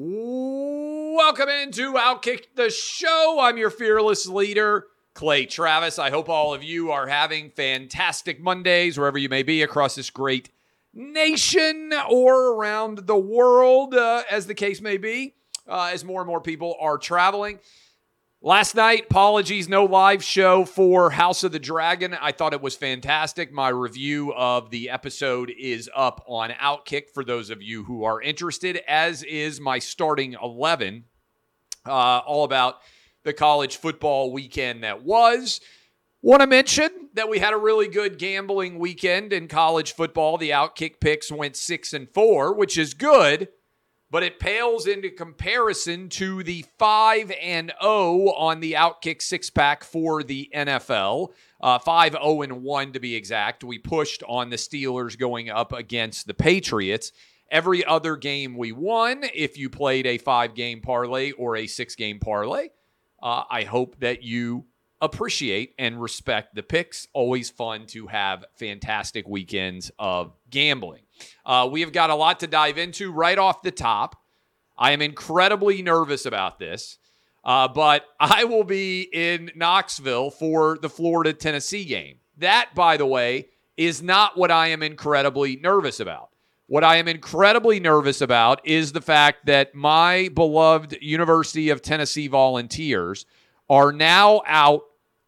Welcome 0.00 1.48
into 1.48 1.94
Outkick 1.94 2.54
the 2.54 2.70
Show. 2.70 3.38
I'm 3.40 3.58
your 3.58 3.68
fearless 3.68 4.28
leader, 4.28 4.86
Clay 5.12 5.44
Travis. 5.44 5.98
I 5.98 6.10
hope 6.10 6.28
all 6.28 6.54
of 6.54 6.62
you 6.62 6.92
are 6.92 7.08
having 7.08 7.50
fantastic 7.50 8.40
Mondays 8.40 8.96
wherever 8.96 9.18
you 9.18 9.28
may 9.28 9.42
be 9.42 9.60
across 9.60 9.96
this 9.96 10.10
great 10.10 10.50
nation 10.94 11.92
or 12.08 12.52
around 12.52 13.08
the 13.08 13.18
world, 13.18 13.92
uh, 13.92 14.22
as 14.30 14.46
the 14.46 14.54
case 14.54 14.80
may 14.80 14.98
be, 14.98 15.34
uh, 15.66 15.90
as 15.92 16.04
more 16.04 16.20
and 16.20 16.28
more 16.28 16.40
people 16.40 16.76
are 16.80 16.96
traveling. 16.96 17.58
Last 18.40 18.76
night, 18.76 19.06
apologies, 19.10 19.68
no 19.68 19.84
live 19.84 20.22
show 20.22 20.64
for 20.64 21.10
House 21.10 21.42
of 21.42 21.50
the 21.50 21.58
Dragon. 21.58 22.14
I 22.14 22.30
thought 22.30 22.52
it 22.52 22.60
was 22.60 22.76
fantastic. 22.76 23.50
My 23.50 23.68
review 23.68 24.32
of 24.32 24.70
the 24.70 24.90
episode 24.90 25.52
is 25.58 25.90
up 25.92 26.24
on 26.24 26.50
Outkick 26.50 27.10
for 27.12 27.24
those 27.24 27.50
of 27.50 27.62
you 27.62 27.82
who 27.82 28.04
are 28.04 28.22
interested, 28.22 28.80
as 28.86 29.24
is 29.24 29.60
my 29.60 29.80
starting 29.80 30.36
11, 30.40 31.06
uh, 31.84 31.90
all 31.90 32.44
about 32.44 32.76
the 33.24 33.32
college 33.32 33.78
football 33.78 34.32
weekend 34.32 34.84
that 34.84 35.02
was. 35.02 35.60
Want 36.22 36.40
to 36.40 36.46
mention 36.46 36.90
that 37.14 37.28
we 37.28 37.40
had 37.40 37.54
a 37.54 37.58
really 37.58 37.88
good 37.88 38.20
gambling 38.20 38.78
weekend 38.78 39.32
in 39.32 39.48
college 39.48 39.94
football. 39.94 40.38
The 40.38 40.50
Outkick 40.50 41.00
picks 41.00 41.32
went 41.32 41.56
six 41.56 41.92
and 41.92 42.08
four, 42.14 42.54
which 42.54 42.78
is 42.78 42.94
good 42.94 43.48
but 44.10 44.22
it 44.22 44.38
pales 44.38 44.86
into 44.86 45.10
comparison 45.10 46.08
to 46.08 46.42
the 46.42 46.64
5 46.78 47.32
and 47.42 47.72
0 47.82 48.32
on 48.36 48.60
the 48.60 48.72
Outkick 48.72 49.20
six 49.20 49.50
pack 49.50 49.84
for 49.84 50.22
the 50.22 50.50
NFL. 50.54 51.32
Uh, 51.60 51.78
5 51.78 52.12
0 52.12 52.42
and 52.42 52.62
1 52.62 52.92
to 52.92 53.00
be 53.00 53.14
exact. 53.14 53.64
We 53.64 53.78
pushed 53.78 54.22
on 54.26 54.50
the 54.50 54.56
Steelers 54.56 55.18
going 55.18 55.50
up 55.50 55.72
against 55.72 56.26
the 56.26 56.34
Patriots. 56.34 57.12
Every 57.50 57.84
other 57.84 58.16
game 58.16 58.56
we 58.56 58.72
won, 58.72 59.24
if 59.34 59.56
you 59.56 59.70
played 59.70 60.06
a 60.06 60.18
five 60.18 60.54
game 60.54 60.80
parlay 60.82 61.32
or 61.32 61.56
a 61.56 61.66
six 61.66 61.94
game 61.94 62.18
parlay, 62.18 62.68
uh, 63.22 63.44
I 63.50 63.64
hope 63.64 63.98
that 64.00 64.22
you 64.22 64.66
appreciate 65.00 65.74
and 65.78 66.00
respect 66.00 66.54
the 66.54 66.62
picks. 66.62 67.08
Always 67.14 67.48
fun 67.48 67.86
to 67.88 68.06
have 68.08 68.44
fantastic 68.56 69.26
weekends 69.26 69.90
of 69.98 70.34
gambling. 70.50 71.02
Uh, 71.44 71.68
we 71.70 71.80
have 71.80 71.92
got 71.92 72.10
a 72.10 72.14
lot 72.14 72.40
to 72.40 72.46
dive 72.46 72.78
into 72.78 73.12
right 73.12 73.38
off 73.38 73.62
the 73.62 73.70
top. 73.70 74.16
I 74.76 74.92
am 74.92 75.02
incredibly 75.02 75.82
nervous 75.82 76.26
about 76.26 76.58
this, 76.58 76.98
uh, 77.44 77.68
but 77.68 78.04
I 78.20 78.44
will 78.44 78.64
be 78.64 79.02
in 79.12 79.50
Knoxville 79.54 80.30
for 80.30 80.78
the 80.80 80.88
Florida 80.88 81.32
Tennessee 81.32 81.84
game. 81.84 82.18
That, 82.38 82.70
by 82.74 82.96
the 82.96 83.06
way, 83.06 83.48
is 83.76 84.02
not 84.02 84.36
what 84.36 84.50
I 84.50 84.68
am 84.68 84.82
incredibly 84.82 85.56
nervous 85.56 86.00
about. 86.00 86.30
What 86.66 86.84
I 86.84 86.96
am 86.96 87.08
incredibly 87.08 87.80
nervous 87.80 88.20
about 88.20 88.60
is 88.66 88.92
the 88.92 89.00
fact 89.00 89.46
that 89.46 89.74
my 89.74 90.28
beloved 90.34 90.98
University 91.00 91.70
of 91.70 91.80
Tennessee 91.80 92.28
volunteers 92.28 93.24
are 93.70 93.90
now 93.90 94.42
out 94.46 94.82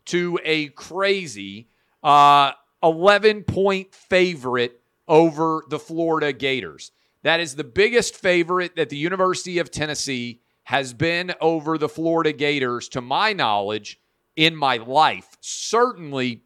to 0.07 0.39
a 0.45 0.69
crazy 0.69 1.69
uh, 2.03 2.53
11 2.83 3.45
point 3.45 3.95
favorite 3.95 4.80
over 5.11 5.65
the 5.69 5.79
Florida 5.79 6.33
Gators. 6.33 6.93
That 7.25 7.41
is 7.41 7.57
the 7.57 7.65
biggest 7.65 8.17
favorite 8.17 8.77
that 8.77 8.89
the 8.89 8.97
University 8.97 9.59
of 9.59 9.71
Tennessee 9.71 10.41
has 10.63 10.95
been 10.95 11.35
over 11.41 11.77
the 11.77 11.89
Florida 11.89 12.33
Gators, 12.33 12.89
to 12.91 13.01
my 13.01 13.33
knowledge, 13.33 14.01
in 14.37 14.55
my 14.55 14.77
life. 14.77 15.37
Certainly 15.41 16.45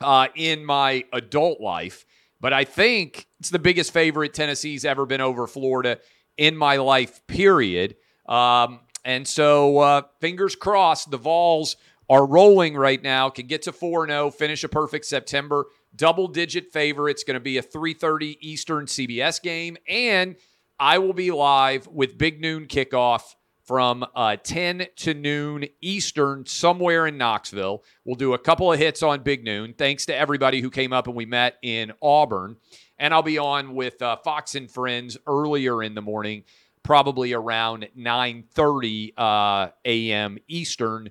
uh, 0.00 0.28
in 0.34 0.64
my 0.64 1.04
adult 1.12 1.60
life. 1.60 2.04
But 2.40 2.52
I 2.52 2.64
think 2.64 3.26
it's 3.40 3.50
the 3.50 3.58
biggest 3.58 3.92
favorite 3.92 4.34
Tennessee's 4.34 4.84
ever 4.84 5.06
been 5.06 5.20
over 5.20 5.46
Florida 5.46 5.98
in 6.36 6.56
my 6.56 6.76
life, 6.76 7.26
period. 7.26 7.96
Um, 8.28 8.80
and 9.04 9.26
so, 9.26 9.78
uh, 9.78 10.02
fingers 10.20 10.56
crossed, 10.56 11.10
the 11.10 11.16
Vols 11.16 11.76
are 12.10 12.26
rolling 12.26 12.76
right 12.76 13.02
now, 13.02 13.30
can 13.30 13.46
get 13.46 13.62
to 13.62 13.72
4 13.72 14.08
0, 14.08 14.30
finish 14.32 14.64
a 14.64 14.68
perfect 14.68 15.06
September 15.06 15.66
double 15.96 16.28
digit 16.28 16.72
favor. 16.72 17.08
It's 17.08 17.24
going 17.24 17.34
to 17.34 17.40
be 17.40 17.58
a 17.58 17.62
3:30 17.62 18.38
Eastern 18.40 18.86
CBS 18.86 19.42
game 19.42 19.76
and 19.88 20.36
I 20.78 20.98
will 20.98 21.14
be 21.14 21.30
live 21.30 21.86
with 21.86 22.18
Big 22.18 22.40
Noon 22.40 22.66
kickoff 22.66 23.34
from 23.66 24.04
uh, 24.14 24.36
10 24.36 24.86
to 24.96 25.14
noon 25.14 25.64
Eastern 25.80 26.46
somewhere 26.46 27.06
in 27.06 27.18
Knoxville. 27.18 27.82
We'll 28.04 28.14
do 28.14 28.34
a 28.34 28.38
couple 28.38 28.72
of 28.72 28.78
hits 28.78 29.02
on 29.02 29.22
Big 29.22 29.42
Noon. 29.42 29.74
Thanks 29.76 30.06
to 30.06 30.14
everybody 30.14 30.60
who 30.60 30.70
came 30.70 30.92
up 30.92 31.08
and 31.08 31.16
we 31.16 31.26
met 31.26 31.56
in 31.62 31.92
Auburn. 32.00 32.56
And 32.98 33.12
I'll 33.12 33.22
be 33.22 33.38
on 33.38 33.74
with 33.74 34.00
uh, 34.00 34.16
Fox 34.16 34.54
and 34.54 34.70
Friends 34.70 35.18
earlier 35.26 35.82
in 35.82 35.94
the 35.94 36.02
morning, 36.02 36.44
probably 36.82 37.32
around 37.32 37.88
9:30 37.98 39.12
uh, 39.16 39.68
a.m. 39.84 40.38
Eastern 40.46 41.10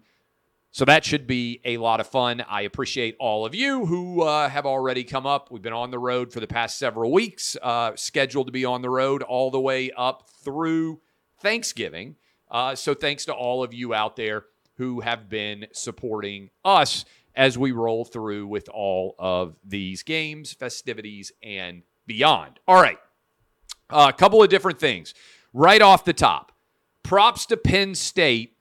so 0.76 0.84
that 0.84 1.06
should 1.06 1.26
be 1.26 1.62
a 1.64 1.78
lot 1.78 2.02
of 2.02 2.08
fun. 2.08 2.44
I 2.50 2.64
appreciate 2.64 3.16
all 3.18 3.46
of 3.46 3.56
you 3.56 3.86
who 3.86 4.24
uh, 4.24 4.50
have 4.50 4.66
already 4.66 5.06
come 5.06 5.26
up. 5.26 5.50
We've 5.50 5.62
been 5.62 5.72
on 5.72 5.90
the 5.90 5.98
road 5.98 6.34
for 6.34 6.42
the 6.42 6.48
past 6.48 6.78
several 6.78 7.14
weeks, 7.14 7.56
uh, 7.64 7.94
scheduled 7.96 8.48
to 8.48 8.52
be 8.52 8.66
on 8.66 8.82
the 8.82 8.90
road 8.90 9.24
all 9.24 9.52
the 9.52 9.60
way 9.60 9.92
up 9.96 10.30
through 10.44 11.00
Thanksgiving. 11.40 12.18
Uh, 12.52 12.76
so 12.76 12.94
thanks 12.94 13.24
to 13.24 13.34
all 13.34 13.64
of 13.64 13.74
you 13.74 13.94
out 13.94 14.18
there 14.18 14.48
who 14.74 15.00
have 15.00 15.30
been 15.30 15.68
supporting 15.72 16.50
us 16.66 17.06
as 17.38 17.58
we 17.58 17.72
roll 17.72 18.04
through 18.04 18.46
with 18.46 18.68
all 18.68 19.16
of 19.18 19.56
these 19.64 20.04
games, 20.04 20.52
festivities, 20.52 21.32
and 21.42 21.84
beyond. 22.06 22.60
All 22.68 22.82
right. 22.82 23.00
A 23.92 24.12
couple 24.12 24.44
of 24.44 24.50
different 24.50 24.82
things. 24.82 25.14
Right 25.54 25.82
off 25.82 26.04
the 26.04 26.12
top, 26.12 26.52
props 27.02 27.46
to 27.46 27.56
Penn 27.56 27.96
State 27.96 28.55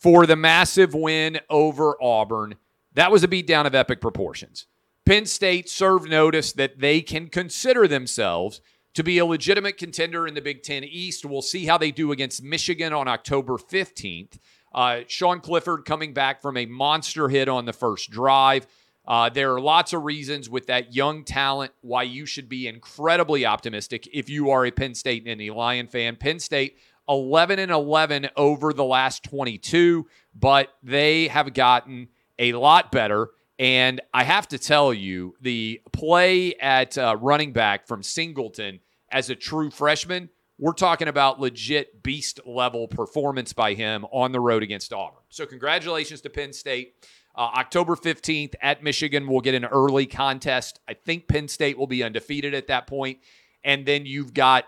for 0.00 0.26
the 0.26 0.36
massive 0.36 0.94
win 0.94 1.38
over 1.48 1.94
Auburn. 2.02 2.56
That 2.94 3.12
was 3.12 3.22
a 3.22 3.28
beatdown 3.28 3.66
of 3.66 3.74
epic 3.74 4.00
proportions. 4.00 4.66
Penn 5.04 5.26
State 5.26 5.68
served 5.68 6.10
notice 6.10 6.52
that 6.52 6.80
they 6.80 7.00
can 7.02 7.28
consider 7.28 7.86
themselves 7.86 8.60
to 8.94 9.04
be 9.04 9.18
a 9.18 9.26
legitimate 9.26 9.76
contender 9.76 10.26
in 10.26 10.34
the 10.34 10.40
Big 10.40 10.62
Ten 10.62 10.84
East. 10.84 11.24
We'll 11.24 11.42
see 11.42 11.66
how 11.66 11.78
they 11.78 11.90
do 11.90 12.12
against 12.12 12.42
Michigan 12.42 12.92
on 12.92 13.08
October 13.08 13.54
15th. 13.54 14.38
Uh, 14.74 15.00
Sean 15.06 15.40
Clifford 15.40 15.84
coming 15.84 16.12
back 16.12 16.42
from 16.42 16.56
a 16.56 16.66
monster 16.66 17.28
hit 17.28 17.48
on 17.48 17.66
the 17.66 17.72
first 17.72 18.10
drive. 18.10 18.66
Uh, 19.06 19.28
there 19.28 19.52
are 19.54 19.60
lots 19.60 19.92
of 19.92 20.04
reasons 20.04 20.48
with 20.48 20.66
that 20.66 20.94
young 20.94 21.24
talent 21.24 21.72
why 21.80 22.02
you 22.02 22.26
should 22.26 22.48
be 22.48 22.68
incredibly 22.68 23.44
optimistic 23.44 24.08
if 24.12 24.28
you 24.28 24.50
are 24.50 24.66
a 24.66 24.70
Penn 24.70 24.94
State 24.94 25.26
and 25.26 25.40
Nittany 25.40 25.54
Lion 25.54 25.88
fan. 25.88 26.16
Penn 26.16 26.38
State 26.38 26.78
11 27.10 27.58
and 27.58 27.72
11 27.72 28.30
over 28.36 28.72
the 28.72 28.84
last 28.84 29.24
22, 29.24 30.06
but 30.34 30.68
they 30.82 31.28
have 31.28 31.52
gotten 31.52 32.08
a 32.38 32.52
lot 32.52 32.92
better. 32.92 33.30
And 33.58 34.00
I 34.14 34.24
have 34.24 34.48
to 34.48 34.58
tell 34.58 34.94
you, 34.94 35.34
the 35.42 35.82
play 35.92 36.54
at 36.54 36.96
uh, 36.96 37.16
running 37.20 37.52
back 37.52 37.86
from 37.86 38.02
Singleton 38.02 38.80
as 39.10 39.28
a 39.28 39.34
true 39.34 39.70
freshman, 39.70 40.30
we're 40.56 40.72
talking 40.72 41.08
about 41.08 41.40
legit 41.40 42.02
beast 42.02 42.40
level 42.46 42.86
performance 42.86 43.52
by 43.52 43.74
him 43.74 44.06
on 44.12 44.32
the 44.32 44.40
road 44.40 44.62
against 44.62 44.92
Auburn. 44.92 45.20
So, 45.28 45.44
congratulations 45.44 46.20
to 46.22 46.30
Penn 46.30 46.52
State. 46.52 46.94
Uh, 47.34 47.50
October 47.56 47.96
15th 47.96 48.54
at 48.60 48.82
Michigan, 48.82 49.26
we'll 49.26 49.40
get 49.40 49.54
an 49.54 49.64
early 49.64 50.06
contest. 50.06 50.80
I 50.88 50.94
think 50.94 51.28
Penn 51.28 51.48
State 51.48 51.78
will 51.78 51.86
be 51.86 52.02
undefeated 52.02 52.54
at 52.54 52.68
that 52.68 52.86
point. 52.86 53.18
And 53.62 53.84
then 53.84 54.06
you've 54.06 54.34
got 54.34 54.64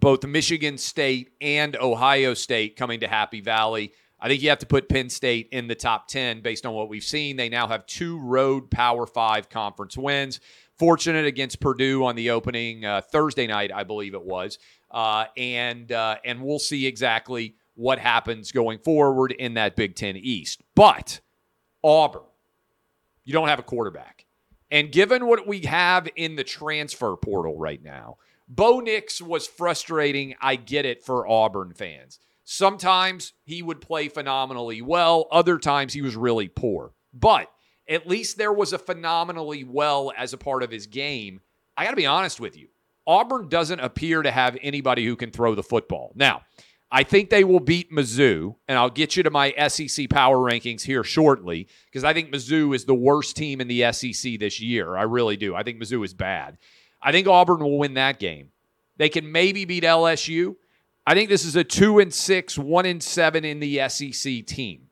both 0.00 0.24
Michigan 0.24 0.78
State 0.78 1.30
and 1.40 1.76
Ohio 1.76 2.34
State 2.34 2.76
coming 2.76 3.00
to 3.00 3.08
Happy 3.08 3.40
Valley. 3.40 3.92
I 4.20 4.28
think 4.28 4.42
you 4.42 4.48
have 4.48 4.58
to 4.60 4.66
put 4.66 4.88
Penn 4.88 5.10
State 5.10 5.48
in 5.52 5.68
the 5.68 5.74
top 5.74 6.08
10 6.08 6.40
based 6.40 6.64
on 6.64 6.72
what 6.72 6.88
we've 6.88 7.04
seen. 7.04 7.36
They 7.36 7.48
now 7.48 7.66
have 7.68 7.86
two 7.86 8.18
road 8.18 8.70
Power 8.70 9.06
Five 9.06 9.48
conference 9.48 9.96
wins. 9.96 10.40
Fortunate 10.78 11.26
against 11.26 11.60
Purdue 11.60 12.04
on 12.04 12.16
the 12.16 12.30
opening 12.30 12.84
uh, 12.84 13.00
Thursday 13.00 13.46
night, 13.46 13.70
I 13.72 13.84
believe 13.84 14.14
it 14.14 14.24
was. 14.24 14.58
Uh, 14.90 15.26
and, 15.36 15.92
uh, 15.92 16.16
and 16.24 16.42
we'll 16.42 16.58
see 16.58 16.86
exactly 16.86 17.56
what 17.74 17.98
happens 17.98 18.50
going 18.50 18.78
forward 18.78 19.32
in 19.32 19.54
that 19.54 19.76
Big 19.76 19.94
Ten 19.94 20.16
East. 20.16 20.62
But 20.74 21.20
Auburn, 21.82 22.22
you 23.24 23.32
don't 23.32 23.48
have 23.48 23.58
a 23.58 23.64
quarterback. 23.64 24.26
And 24.70 24.90
given 24.90 25.26
what 25.26 25.46
we 25.46 25.60
have 25.60 26.08
in 26.16 26.36
the 26.36 26.44
transfer 26.44 27.16
portal 27.16 27.58
right 27.58 27.82
now, 27.82 28.16
Bo 28.48 28.80
Nix 28.80 29.22
was 29.22 29.46
frustrating. 29.46 30.34
I 30.40 30.56
get 30.56 30.84
it 30.84 31.04
for 31.04 31.26
Auburn 31.26 31.72
fans. 31.74 32.18
Sometimes 32.44 33.32
he 33.44 33.62
would 33.62 33.80
play 33.80 34.08
phenomenally 34.08 34.82
well, 34.82 35.26
other 35.30 35.58
times 35.58 35.94
he 35.94 36.02
was 36.02 36.14
really 36.14 36.48
poor. 36.48 36.92
But 37.12 37.50
at 37.88 38.06
least 38.06 38.36
there 38.36 38.52
was 38.52 38.72
a 38.72 38.78
phenomenally 38.78 39.64
well 39.64 40.12
as 40.16 40.32
a 40.32 40.38
part 40.38 40.62
of 40.62 40.70
his 40.70 40.86
game. 40.86 41.40
I 41.76 41.84
got 41.84 41.90
to 41.90 41.96
be 41.96 42.06
honest 42.06 42.40
with 42.40 42.56
you. 42.56 42.68
Auburn 43.06 43.48
doesn't 43.48 43.80
appear 43.80 44.22
to 44.22 44.30
have 44.30 44.56
anybody 44.62 45.04
who 45.04 45.16
can 45.16 45.30
throw 45.30 45.54
the 45.54 45.62
football. 45.62 46.12
Now, 46.14 46.42
I 46.90 47.02
think 47.02 47.28
they 47.28 47.44
will 47.44 47.60
beat 47.60 47.90
Mizzou, 47.90 48.54
and 48.68 48.78
I'll 48.78 48.88
get 48.90 49.16
you 49.16 49.22
to 49.24 49.30
my 49.30 49.52
SEC 49.68 50.08
power 50.08 50.38
rankings 50.38 50.82
here 50.82 51.02
shortly 51.02 51.66
because 51.86 52.04
I 52.04 52.12
think 52.12 52.30
Mizzou 52.30 52.74
is 52.74 52.84
the 52.84 52.94
worst 52.94 53.36
team 53.36 53.60
in 53.60 53.68
the 53.68 53.90
SEC 53.92 54.38
this 54.38 54.60
year. 54.60 54.96
I 54.96 55.02
really 55.02 55.36
do. 55.36 55.54
I 55.54 55.62
think 55.62 55.82
Mizzou 55.82 56.04
is 56.04 56.14
bad. 56.14 56.56
I 57.04 57.12
think 57.12 57.28
Auburn 57.28 57.60
will 57.60 57.78
win 57.78 57.94
that 57.94 58.18
game. 58.18 58.48
They 58.96 59.10
can 59.10 59.30
maybe 59.30 59.66
beat 59.66 59.84
LSU. 59.84 60.56
I 61.06 61.14
think 61.14 61.28
this 61.28 61.44
is 61.44 61.54
a 61.54 61.62
two 61.62 61.98
and 61.98 62.12
six, 62.12 62.56
one 62.56 62.86
and 62.86 63.02
seven 63.02 63.44
in 63.44 63.60
the 63.60 63.88
SEC 63.88 64.46
team. 64.46 64.88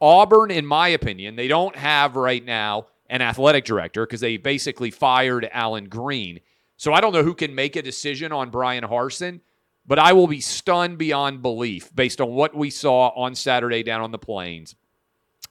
Auburn, 0.00 0.50
in 0.50 0.64
my 0.66 0.88
opinion, 0.88 1.36
they 1.36 1.48
don't 1.48 1.76
have 1.76 2.16
right 2.16 2.44
now 2.44 2.86
an 3.10 3.20
athletic 3.20 3.64
director 3.64 4.06
because 4.06 4.20
they 4.20 4.38
basically 4.38 4.90
fired 4.90 5.48
Allen 5.52 5.88
Greene. 5.88 6.40
So 6.78 6.94
I 6.94 7.00
don't 7.00 7.12
know 7.12 7.22
who 7.22 7.34
can 7.34 7.54
make 7.54 7.76
a 7.76 7.82
decision 7.82 8.32
on 8.32 8.50
Bryan 8.50 8.84
Harsin, 8.84 9.40
but 9.86 9.98
I 9.98 10.14
will 10.14 10.26
be 10.26 10.40
stunned 10.40 10.96
beyond 10.96 11.42
belief 11.42 11.94
based 11.94 12.20
on 12.20 12.30
what 12.30 12.54
we 12.54 12.70
saw 12.70 13.08
on 13.10 13.34
Saturday 13.34 13.82
down 13.82 14.00
on 14.00 14.10
the 14.10 14.18
plains 14.18 14.74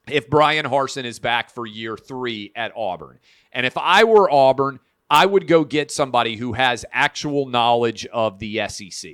if 0.10 0.30
Bryan 0.30 0.66
Harsin 0.66 1.06
is 1.06 1.20
back 1.20 1.52
for 1.52 1.66
year 1.68 1.96
three 1.96 2.52
at 2.56 2.74
Auburn. 2.76 3.20
And 3.52 3.66
if 3.66 3.78
I 3.78 4.04
were 4.04 4.32
Auburn, 4.32 4.80
I 5.12 5.26
would 5.26 5.46
go 5.46 5.66
get 5.66 5.92
somebody 5.92 6.38
who 6.38 6.54
has 6.54 6.86
actual 6.94 7.46
knowledge 7.46 8.06
of 8.14 8.40
the 8.40 8.66
SEC. 8.70 9.12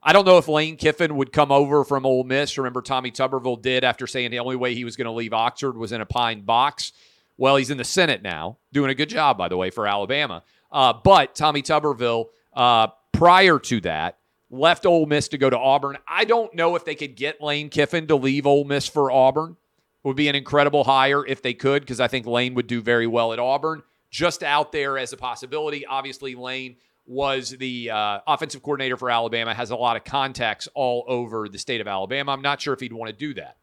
I 0.00 0.12
don't 0.12 0.24
know 0.24 0.38
if 0.38 0.46
Lane 0.46 0.76
Kiffin 0.76 1.16
would 1.16 1.32
come 1.32 1.50
over 1.50 1.82
from 1.82 2.06
Ole 2.06 2.22
Miss. 2.22 2.56
Remember, 2.56 2.80
Tommy 2.80 3.10
Tuberville 3.10 3.60
did 3.60 3.82
after 3.82 4.06
saying 4.06 4.30
the 4.30 4.38
only 4.38 4.54
way 4.54 4.74
he 4.74 4.84
was 4.84 4.94
going 4.94 5.06
to 5.06 5.10
leave 5.10 5.32
Oxford 5.32 5.76
was 5.76 5.90
in 5.90 6.00
a 6.00 6.06
pine 6.06 6.42
box. 6.42 6.92
Well, 7.36 7.56
he's 7.56 7.70
in 7.70 7.78
the 7.78 7.84
Senate 7.84 8.22
now, 8.22 8.58
doing 8.72 8.90
a 8.90 8.94
good 8.94 9.08
job, 9.08 9.36
by 9.36 9.48
the 9.48 9.56
way, 9.56 9.70
for 9.70 9.88
Alabama. 9.88 10.44
Uh, 10.70 10.92
but 10.92 11.34
Tommy 11.34 11.62
Tuberville, 11.62 12.26
uh, 12.54 12.86
prior 13.10 13.58
to 13.58 13.80
that, 13.80 14.18
left 14.50 14.86
Ole 14.86 15.06
Miss 15.06 15.26
to 15.28 15.38
go 15.38 15.50
to 15.50 15.58
Auburn. 15.58 15.98
I 16.06 16.26
don't 16.26 16.54
know 16.54 16.76
if 16.76 16.84
they 16.84 16.94
could 16.94 17.16
get 17.16 17.42
Lane 17.42 17.70
Kiffin 17.70 18.06
to 18.06 18.14
leave 18.14 18.46
Ole 18.46 18.64
Miss 18.64 18.86
for 18.86 19.10
Auburn. 19.10 19.56
It 20.04 20.06
would 20.06 20.16
be 20.16 20.28
an 20.28 20.36
incredible 20.36 20.84
hire 20.84 21.26
if 21.26 21.42
they 21.42 21.54
could, 21.54 21.82
because 21.82 21.98
I 21.98 22.06
think 22.06 22.24
Lane 22.24 22.54
would 22.54 22.68
do 22.68 22.80
very 22.80 23.08
well 23.08 23.32
at 23.32 23.40
Auburn. 23.40 23.82
Just 24.10 24.42
out 24.42 24.72
there 24.72 24.98
as 24.98 25.12
a 25.12 25.16
possibility. 25.16 25.86
Obviously, 25.86 26.34
Lane 26.34 26.76
was 27.06 27.50
the 27.50 27.90
uh, 27.90 28.20
offensive 28.26 28.62
coordinator 28.62 28.96
for 28.96 29.10
Alabama, 29.10 29.54
has 29.54 29.70
a 29.70 29.76
lot 29.76 29.96
of 29.96 30.04
contacts 30.04 30.68
all 30.74 31.04
over 31.08 31.48
the 31.48 31.58
state 31.58 31.80
of 31.80 31.88
Alabama. 31.88 32.32
I'm 32.32 32.42
not 32.42 32.60
sure 32.60 32.74
if 32.74 32.80
he'd 32.80 32.92
want 32.92 33.10
to 33.10 33.16
do 33.16 33.34
that. 33.34 33.56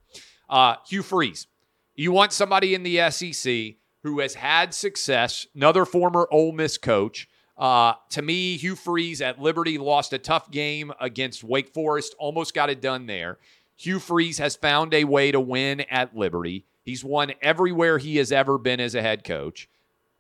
Uh, 0.49 0.75
Hugh 0.87 1.03
Freeze. 1.03 1.47
You 1.95 2.11
want 2.11 2.31
somebody 2.31 2.75
in 2.75 2.83
the 2.83 3.09
SEC 3.09 3.75
who 4.03 4.19
has 4.19 4.35
had 4.35 4.73
success, 4.73 5.47
another 5.55 5.85
former 5.85 6.27
Ole 6.31 6.51
Miss 6.51 6.77
coach. 6.77 7.27
Uh, 7.57 7.93
to 8.09 8.21
me, 8.21 8.55
Hugh 8.57 8.75
Freeze 8.75 9.21
at 9.21 9.41
Liberty 9.41 9.77
lost 9.77 10.13
a 10.13 10.19
tough 10.19 10.51
game 10.51 10.91
against 11.01 11.43
Wake 11.43 11.73
Forest, 11.73 12.15
almost 12.19 12.53
got 12.53 12.69
it 12.69 12.81
done 12.81 13.07
there. 13.07 13.39
Hugh 13.75 13.99
Freeze 13.99 14.37
has 14.37 14.55
found 14.55 14.93
a 14.93 15.05
way 15.05 15.31
to 15.31 15.39
win 15.39 15.81
at 15.89 16.15
Liberty. 16.15 16.65
He's 16.83 17.03
won 17.03 17.33
everywhere 17.41 17.97
he 17.97 18.17
has 18.17 18.31
ever 18.31 18.57
been 18.57 18.79
as 18.79 18.95
a 18.95 19.01
head 19.01 19.23
coach. 19.23 19.69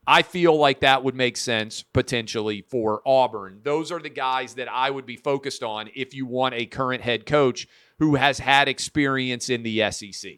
I 0.09 0.21
feel 0.21 0.57
like 0.57 0.79
that 0.79 1.03
would 1.03 1.15
make 1.15 1.35
sense 1.35 1.83
potentially 1.83 2.61
for 2.61 3.01
Auburn. 3.05 3.59
Those 3.63 3.91
are 3.91 3.99
the 3.99 4.09
guys 4.09 4.53
that 4.53 4.71
I 4.71 4.89
would 4.89 5.05
be 5.05 5.17
focused 5.17 5.63
on 5.63 5.89
if 5.93 6.13
you 6.13 6.25
want 6.25 6.55
a 6.55 6.65
current 6.65 7.03
head 7.03 7.25
coach 7.25 7.67
who 7.99 8.15
has 8.15 8.39
had 8.39 8.69
experience 8.69 9.49
in 9.49 9.63
the 9.63 9.91
SEC. 9.91 10.31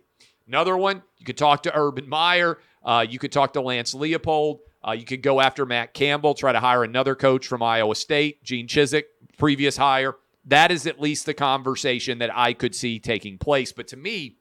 Another 0.48 0.76
one, 0.76 1.04
you 1.20 1.26
could 1.26 1.38
talk 1.38 1.62
to 1.64 1.78
Urban 1.78 2.10
Meyer. 2.10 2.58
Uh, 2.84 3.06
you 3.08 3.20
could 3.20 3.32
talk 3.32 3.54
to 3.54 3.62
Lance 3.62 3.94
Leipold. 3.94 4.62
Uh, 4.86 4.94
you 4.94 5.06
could 5.06 5.22
go 5.22 5.40
after 5.40 5.68
Matt 5.68 5.94
Campbell, 5.94 6.34
try 6.34 6.52
to 6.52 6.60
hire 6.60 6.84
another 6.84 7.14
coach 7.14 7.46
from 7.46 7.62
Iowa 7.62 7.94
State, 7.94 8.44
Gene 8.44 8.68
Chizik, 8.68 9.04
previous 9.38 9.78
hire. 9.78 10.16
That 10.46 10.72
is 10.72 10.88
at 10.88 11.00
least 11.00 11.28
the 11.28 11.36
conversation 11.36 12.18
that 12.20 12.36
I 12.36 12.54
could 12.54 12.74
see 12.74 12.98
taking 12.98 13.38
place. 13.38 13.72
But 13.72 13.88
to 13.90 13.98
me, 13.98 14.39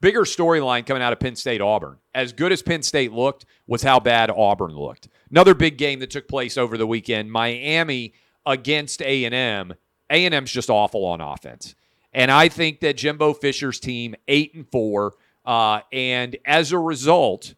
bigger 0.00 0.22
storyline 0.22 0.86
coming 0.86 1.02
out 1.02 1.12
of 1.12 1.20
Penn 1.20 1.36
State 1.36 1.60
Auburn. 1.60 1.98
As 2.14 2.32
good 2.32 2.52
as 2.52 2.62
Penn 2.62 2.82
State 2.82 3.12
looked 3.12 3.44
was 3.66 3.82
how 3.82 4.00
bad 4.00 4.30
Auburn 4.30 4.74
looked. 4.74 5.08
Another 5.30 5.54
big 5.54 5.78
game 5.78 6.00
that 6.00 6.10
took 6.10 6.28
place 6.28 6.56
over 6.56 6.78
the 6.78 6.86
weekend, 6.86 7.30
Miami 7.30 8.14
against 8.44 9.02
A&M. 9.02 9.74
A&M's 10.10 10.52
just 10.52 10.70
awful 10.70 11.04
on 11.04 11.20
offense. 11.20 11.74
And 12.12 12.30
I 12.30 12.48
think 12.48 12.80
that 12.80 12.96
Jimbo 12.96 13.34
Fisher's 13.34 13.80
team 13.80 14.14
8 14.28 14.54
and 14.54 14.70
4 14.70 15.14
uh, 15.46 15.80
and 15.92 16.36
as 16.44 16.72
a 16.72 16.78
result, 16.78 17.54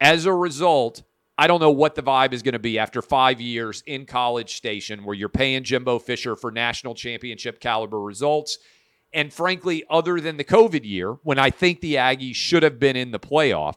as 0.00 0.26
a 0.26 0.32
result, 0.32 1.02
I 1.38 1.46
don't 1.46 1.60
know 1.60 1.70
what 1.70 1.94
the 1.94 2.02
vibe 2.02 2.32
is 2.32 2.42
going 2.42 2.54
to 2.54 2.58
be 2.58 2.80
after 2.80 3.00
five 3.00 3.40
years 3.40 3.84
in 3.86 4.06
College 4.06 4.56
Station, 4.56 5.04
where 5.04 5.14
you're 5.14 5.28
paying 5.28 5.62
Jimbo 5.62 6.00
Fisher 6.00 6.34
for 6.34 6.50
national 6.50 6.96
championship 6.96 7.60
caliber 7.60 8.00
results 8.00 8.58
and 9.12 9.32
frankly, 9.32 9.84
other 9.88 10.20
than 10.20 10.36
the 10.36 10.44
COVID 10.44 10.84
year, 10.84 11.12
when 11.22 11.38
I 11.38 11.50
think 11.50 11.80
the 11.80 11.94
Aggies 11.94 12.34
should 12.34 12.62
have 12.62 12.78
been 12.78 12.96
in 12.96 13.10
the 13.10 13.18
playoff, 13.18 13.76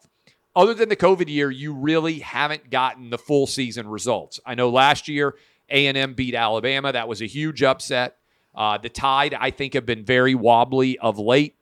other 0.55 0.73
than 0.73 0.89
the 0.89 0.95
COVID 0.95 1.29
year, 1.29 1.49
you 1.49 1.73
really 1.73 2.19
haven't 2.19 2.69
gotten 2.69 3.09
the 3.09 3.17
full 3.17 3.47
season 3.47 3.87
results. 3.87 4.39
I 4.45 4.55
know 4.55 4.69
last 4.69 5.07
year 5.07 5.35
A&M 5.69 6.13
beat 6.13 6.35
Alabama. 6.35 6.91
That 6.91 7.07
was 7.07 7.21
a 7.21 7.25
huge 7.25 7.63
upset. 7.63 8.17
Uh, 8.53 8.77
the 8.77 8.89
Tide, 8.89 9.33
I 9.33 9.51
think, 9.51 9.73
have 9.75 9.85
been 9.85 10.03
very 10.03 10.35
wobbly 10.35 10.99
of 10.99 11.17
late. 11.17 11.55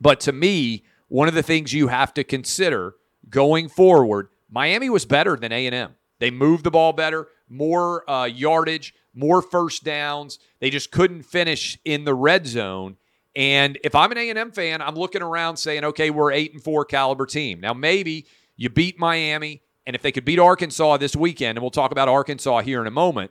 But 0.00 0.20
to 0.20 0.32
me, 0.32 0.84
one 1.08 1.26
of 1.26 1.34
the 1.34 1.42
things 1.42 1.72
you 1.72 1.88
have 1.88 2.14
to 2.14 2.22
consider 2.22 2.94
going 3.28 3.68
forward, 3.68 4.28
Miami 4.48 4.90
was 4.90 5.04
better 5.04 5.36
than 5.36 5.50
A&M. 5.50 5.96
They 6.20 6.30
moved 6.30 6.64
the 6.64 6.70
ball 6.70 6.92
better, 6.92 7.28
more 7.48 8.08
uh, 8.08 8.26
yardage, 8.26 8.94
more 9.18 9.42
first 9.42 9.84
downs. 9.84 10.38
They 10.60 10.70
just 10.70 10.90
couldn't 10.90 11.24
finish 11.24 11.78
in 11.84 12.04
the 12.04 12.14
red 12.14 12.46
zone. 12.46 12.96
And 13.34 13.78
if 13.84 13.94
I'm 13.94 14.10
an 14.12 14.18
A&M 14.18 14.52
fan, 14.52 14.80
I'm 14.80 14.94
looking 14.94 15.22
around 15.22 15.56
saying, 15.56 15.84
okay, 15.84 16.10
we're 16.10 16.32
eight 16.32 16.54
and 16.54 16.62
four 16.62 16.84
caliber 16.84 17.26
team. 17.26 17.60
Now 17.60 17.74
maybe 17.74 18.26
you 18.56 18.68
beat 18.68 18.98
Miami, 18.98 19.62
and 19.86 19.94
if 19.94 20.02
they 20.02 20.12
could 20.12 20.24
beat 20.24 20.38
Arkansas 20.38 20.96
this 20.96 21.14
weekend, 21.14 21.56
and 21.56 21.62
we'll 21.62 21.70
talk 21.70 21.92
about 21.92 22.08
Arkansas 22.08 22.60
here 22.60 22.80
in 22.80 22.86
a 22.86 22.92
moment, 22.92 23.30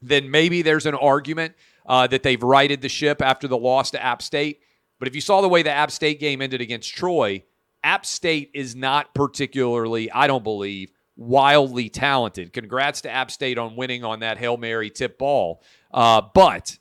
then 0.00 0.30
maybe 0.30 0.62
there's 0.62 0.86
an 0.86 0.94
argument 0.94 1.54
uh, 1.86 2.06
that 2.06 2.22
they've 2.22 2.42
righted 2.42 2.80
the 2.80 2.88
ship 2.88 3.20
after 3.22 3.48
the 3.48 3.58
loss 3.58 3.90
to 3.92 4.02
App 4.02 4.22
State. 4.22 4.60
But 4.98 5.08
if 5.08 5.14
you 5.14 5.20
saw 5.20 5.40
the 5.40 5.48
way 5.48 5.62
the 5.62 5.70
App 5.70 5.90
State 5.90 6.20
game 6.20 6.42
ended 6.42 6.60
against 6.60 6.94
Troy, 6.94 7.42
App 7.82 8.04
State 8.04 8.50
is 8.54 8.76
not 8.76 9.14
particularly, 9.14 10.10
I 10.10 10.26
don't 10.26 10.44
believe, 10.44 10.92
wildly 11.18 11.90
talented. 11.90 12.52
Congrats 12.52 13.02
to 13.02 13.10
App 13.10 13.30
State 13.30 13.58
on 13.58 13.76
winning 13.76 14.04
on 14.04 14.20
that 14.20 14.38
Hail 14.38 14.56
Mary 14.56 14.88
tip 14.88 15.18
ball. 15.18 15.62
Uh, 15.92 16.22
but 16.32 16.78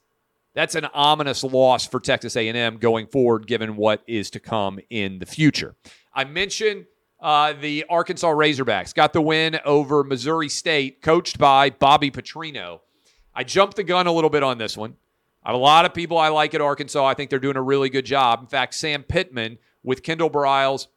that's 0.53 0.75
an 0.75 0.85
ominous 0.93 1.43
loss 1.43 1.87
for 1.87 1.99
Texas 1.99 2.37
A&M 2.37 2.77
going 2.77 3.07
forward, 3.07 3.47
given 3.47 3.75
what 3.75 4.03
is 4.07 4.29
to 4.31 4.39
come 4.39 4.79
in 4.89 5.19
the 5.19 5.25
future. 5.25 5.75
I 6.13 6.23
mentioned 6.23 6.85
uh, 7.19 7.53
the 7.59 7.85
Arkansas 7.89 8.29
Razorbacks 8.29 8.93
got 8.93 9.11
the 9.11 9.21
win 9.21 9.59
over 9.65 10.03
Missouri 10.03 10.49
State, 10.49 11.01
coached 11.01 11.39
by 11.39 11.71
Bobby 11.71 12.11
Petrino. 12.11 12.81
I 13.33 13.43
jumped 13.43 13.75
the 13.75 13.83
gun 13.83 14.07
a 14.07 14.11
little 14.11 14.29
bit 14.29 14.43
on 14.43 14.57
this 14.57 14.77
one. 14.77 14.95
I 15.43 15.49
have 15.49 15.55
a 15.55 15.63
lot 15.63 15.85
of 15.85 15.93
people 15.93 16.17
I 16.17 16.27
like 16.27 16.53
at 16.53 16.61
Arkansas. 16.61 17.05
I 17.05 17.13
think 17.13 17.29
they're 17.29 17.39
doing 17.39 17.57
a 17.57 17.61
really 17.61 17.89
good 17.89 18.05
job. 18.05 18.41
In 18.41 18.47
fact, 18.47 18.73
Sam 18.75 19.03
Pittman 19.03 19.57
with 19.83 20.03
Kendall 20.03 20.29
Briles 20.29 20.87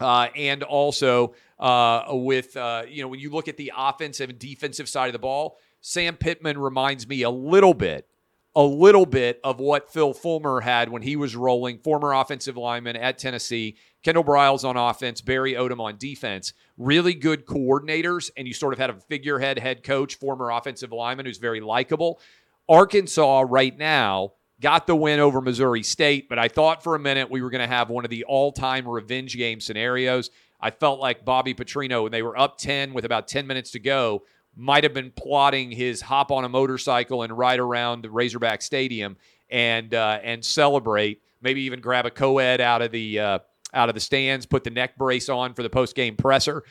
uh, 0.00 0.28
and 0.36 0.62
also 0.62 1.34
uh, 1.58 2.04
with, 2.08 2.56
uh, 2.56 2.82
you 2.88 3.02
know, 3.02 3.08
when 3.08 3.20
you 3.20 3.30
look 3.30 3.48
at 3.48 3.56
the 3.56 3.72
offensive 3.76 4.30
and 4.30 4.38
defensive 4.38 4.88
side 4.88 5.06
of 5.06 5.12
the 5.12 5.18
ball, 5.18 5.58
Sam 5.80 6.16
Pittman 6.16 6.58
reminds 6.58 7.06
me 7.06 7.22
a 7.22 7.30
little 7.30 7.74
bit, 7.74 8.08
a 8.54 8.62
little 8.62 9.06
bit 9.06 9.40
of 9.44 9.60
what 9.60 9.90
Phil 9.90 10.12
Fulmer 10.12 10.60
had 10.60 10.88
when 10.88 11.02
he 11.02 11.16
was 11.16 11.36
rolling, 11.36 11.78
former 11.78 12.12
offensive 12.12 12.56
lineman 12.56 12.96
at 12.96 13.18
Tennessee, 13.18 13.76
Kendall 14.02 14.24
Briles 14.24 14.64
on 14.64 14.76
offense, 14.76 15.20
Barry 15.20 15.54
Odom 15.54 15.80
on 15.80 15.96
defense. 15.96 16.52
Really 16.78 17.14
good 17.14 17.46
coordinators, 17.46 18.30
and 18.36 18.46
you 18.46 18.54
sort 18.54 18.72
of 18.72 18.78
had 18.78 18.90
a 18.90 18.94
figurehead 18.94 19.58
head 19.58 19.82
coach, 19.82 20.16
former 20.16 20.50
offensive 20.50 20.92
lineman 20.92 21.26
who's 21.26 21.38
very 21.38 21.60
likable. 21.60 22.20
Arkansas 22.68 23.44
right 23.48 23.76
now 23.76 24.32
got 24.60 24.86
the 24.86 24.96
win 24.96 25.20
over 25.20 25.40
Missouri 25.40 25.82
State, 25.82 26.28
but 26.28 26.38
I 26.38 26.48
thought 26.48 26.82
for 26.82 26.94
a 26.94 26.98
minute 26.98 27.30
we 27.30 27.42
were 27.42 27.50
going 27.50 27.68
to 27.68 27.74
have 27.74 27.90
one 27.90 28.04
of 28.04 28.10
the 28.10 28.24
all 28.24 28.52
time 28.52 28.88
revenge 28.88 29.36
game 29.36 29.60
scenarios. 29.60 30.30
I 30.60 30.70
felt 30.70 31.00
like 31.00 31.24
Bobby 31.24 31.54
Petrino, 31.54 32.02
when 32.02 32.12
they 32.12 32.22
were 32.22 32.38
up 32.38 32.58
10 32.58 32.94
with 32.94 33.04
about 33.04 33.28
10 33.28 33.46
minutes 33.46 33.70
to 33.72 33.78
go, 33.78 34.24
might 34.56 34.84
have 34.84 34.94
been 34.94 35.12
plotting 35.14 35.70
his 35.70 36.00
hop 36.00 36.32
on 36.32 36.44
a 36.44 36.48
motorcycle 36.48 37.22
and 37.22 37.36
ride 37.36 37.60
around 37.60 38.02
the 38.02 38.10
Razorback 38.10 38.62
Stadium 38.62 39.16
and 39.50 39.94
uh, 39.94 40.18
and 40.22 40.44
celebrate. 40.44 41.20
Maybe 41.42 41.62
even 41.62 41.80
grab 41.80 42.06
a 42.06 42.10
co-ed 42.10 42.60
out 42.60 42.80
of 42.82 42.90
the 42.90 43.20
uh, 43.20 43.38
out 43.74 43.88
of 43.88 43.94
the 43.94 44.00
stands, 44.00 44.46
put 44.46 44.64
the 44.64 44.70
neck 44.70 44.96
brace 44.96 45.28
on 45.28 45.54
for 45.54 45.62
the 45.62 45.70
post 45.70 45.94
game 45.94 46.16
presser. 46.16 46.64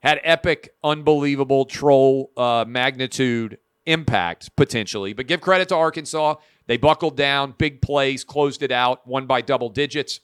Had 0.00 0.20
epic, 0.24 0.74
unbelievable 0.82 1.64
troll 1.64 2.30
uh, 2.36 2.64
magnitude 2.66 3.58
impact 3.84 4.54
potentially, 4.56 5.12
but 5.12 5.26
give 5.26 5.40
credit 5.40 5.68
to 5.68 5.76
Arkansas. 5.76 6.36
They 6.66 6.76
buckled 6.76 7.16
down, 7.16 7.54
big 7.56 7.80
plays, 7.80 8.24
closed 8.24 8.62
it 8.62 8.72
out, 8.72 9.06
won 9.06 9.26
by 9.26 9.40
double 9.42 9.68
digits. 9.68 10.20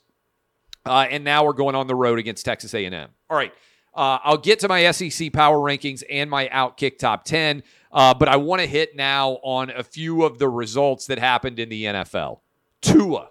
Uh, 0.85 1.07
and 1.09 1.23
now 1.23 1.45
we're 1.45 1.53
going 1.53 1.75
on 1.75 1.87
the 1.87 1.95
road 1.95 2.19
against 2.19 2.45
Texas 2.45 2.73
A&M. 2.73 3.09
All 3.29 3.37
right. 3.37 3.53
Uh, 3.95 4.17
I'll 4.23 4.37
get 4.37 4.59
to 4.59 4.67
my 4.67 4.89
SEC 4.91 5.31
power 5.31 5.57
rankings 5.57 6.03
and 6.09 6.29
my 6.29 6.47
Outkick 6.47 6.97
top 6.97 7.25
10, 7.25 7.61
uh, 7.91 8.13
but 8.13 8.27
I 8.27 8.37
want 8.37 8.61
to 8.61 8.67
hit 8.67 8.95
now 8.95 9.33
on 9.43 9.69
a 9.69 9.83
few 9.83 10.23
of 10.23 10.39
the 10.39 10.49
results 10.49 11.05
that 11.07 11.19
happened 11.19 11.59
in 11.59 11.69
the 11.69 11.83
NFL. 11.83 12.39
Tua. 12.81 13.29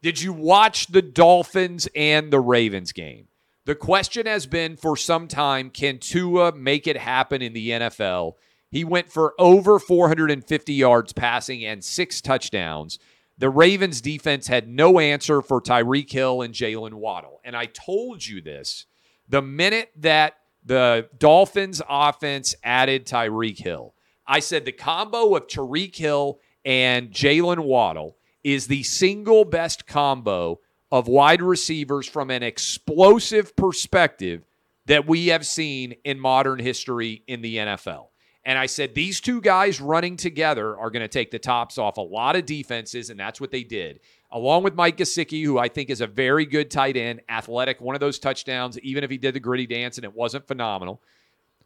Did 0.00 0.20
you 0.20 0.32
watch 0.32 0.88
the 0.88 1.02
Dolphins 1.02 1.86
and 1.94 2.32
the 2.32 2.40
Ravens 2.40 2.92
game? 2.92 3.28
The 3.66 3.74
question 3.76 4.26
has 4.26 4.46
been 4.46 4.76
for 4.76 4.96
some 4.96 5.28
time 5.28 5.70
can 5.70 5.98
Tua 5.98 6.52
make 6.52 6.88
it 6.88 6.96
happen 6.96 7.42
in 7.42 7.52
the 7.52 7.70
NFL? 7.70 8.32
He 8.70 8.84
went 8.84 9.12
for 9.12 9.34
over 9.38 9.78
450 9.78 10.72
yards 10.72 11.12
passing 11.12 11.64
and 11.64 11.84
six 11.84 12.20
touchdowns. 12.20 12.98
The 13.38 13.50
Ravens 13.50 14.00
defense 14.00 14.46
had 14.46 14.68
no 14.68 14.98
answer 14.98 15.42
for 15.42 15.60
Tyreek 15.60 16.10
Hill 16.10 16.42
and 16.42 16.54
Jaylen 16.54 16.94
Waddle. 16.94 17.40
And 17.44 17.56
I 17.56 17.66
told 17.66 18.26
you 18.26 18.40
this 18.40 18.86
the 19.28 19.42
minute 19.42 19.90
that 19.96 20.34
the 20.64 21.08
Dolphins 21.18 21.82
offense 21.88 22.54
added 22.62 23.06
Tyreek 23.06 23.58
Hill. 23.58 23.94
I 24.26 24.40
said 24.40 24.64
the 24.64 24.72
combo 24.72 25.34
of 25.34 25.46
Tyreek 25.46 25.96
Hill 25.96 26.38
and 26.64 27.10
Jaylen 27.10 27.60
Waddle 27.60 28.16
is 28.44 28.66
the 28.66 28.82
single 28.82 29.44
best 29.44 29.86
combo 29.86 30.60
of 30.90 31.08
wide 31.08 31.42
receivers 31.42 32.06
from 32.06 32.30
an 32.30 32.42
explosive 32.42 33.56
perspective 33.56 34.44
that 34.86 35.06
we 35.06 35.28
have 35.28 35.46
seen 35.46 35.94
in 36.04 36.20
modern 36.20 36.58
history 36.58 37.22
in 37.26 37.40
the 37.40 37.56
NFL. 37.56 38.08
And 38.44 38.58
I 38.58 38.66
said, 38.66 38.94
these 38.94 39.20
two 39.20 39.40
guys 39.40 39.80
running 39.80 40.16
together 40.16 40.76
are 40.76 40.90
going 40.90 41.02
to 41.02 41.08
take 41.08 41.30
the 41.30 41.38
tops 41.38 41.78
off 41.78 41.96
a 41.96 42.00
lot 42.00 42.34
of 42.34 42.44
defenses, 42.44 43.08
and 43.08 43.18
that's 43.18 43.40
what 43.40 43.52
they 43.52 43.62
did. 43.62 44.00
Along 44.32 44.64
with 44.64 44.74
Mike 44.74 44.96
Gesicki, 44.96 45.44
who 45.44 45.58
I 45.58 45.68
think 45.68 45.90
is 45.90 46.00
a 46.00 46.06
very 46.06 46.44
good 46.44 46.70
tight 46.70 46.96
end, 46.96 47.20
athletic, 47.28 47.80
one 47.80 47.94
of 47.94 48.00
those 48.00 48.18
touchdowns, 48.18 48.78
even 48.80 49.04
if 49.04 49.10
he 49.10 49.18
did 49.18 49.34
the 49.34 49.40
griddy 49.40 49.66
dance 49.66 49.96
and 49.96 50.04
it 50.04 50.14
wasn't 50.14 50.48
phenomenal. 50.48 51.02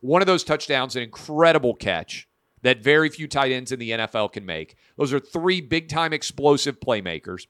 One 0.00 0.20
of 0.20 0.26
those 0.26 0.44
touchdowns, 0.44 0.96
an 0.96 1.02
incredible 1.02 1.74
catch 1.74 2.28
that 2.62 2.82
very 2.82 3.08
few 3.08 3.28
tight 3.28 3.52
ends 3.52 3.72
in 3.72 3.78
the 3.78 3.90
NFL 3.90 4.32
can 4.32 4.44
make. 4.44 4.76
Those 4.96 5.12
are 5.12 5.20
three 5.20 5.60
big 5.60 5.88
time 5.88 6.12
explosive 6.12 6.80
playmakers. 6.80 7.46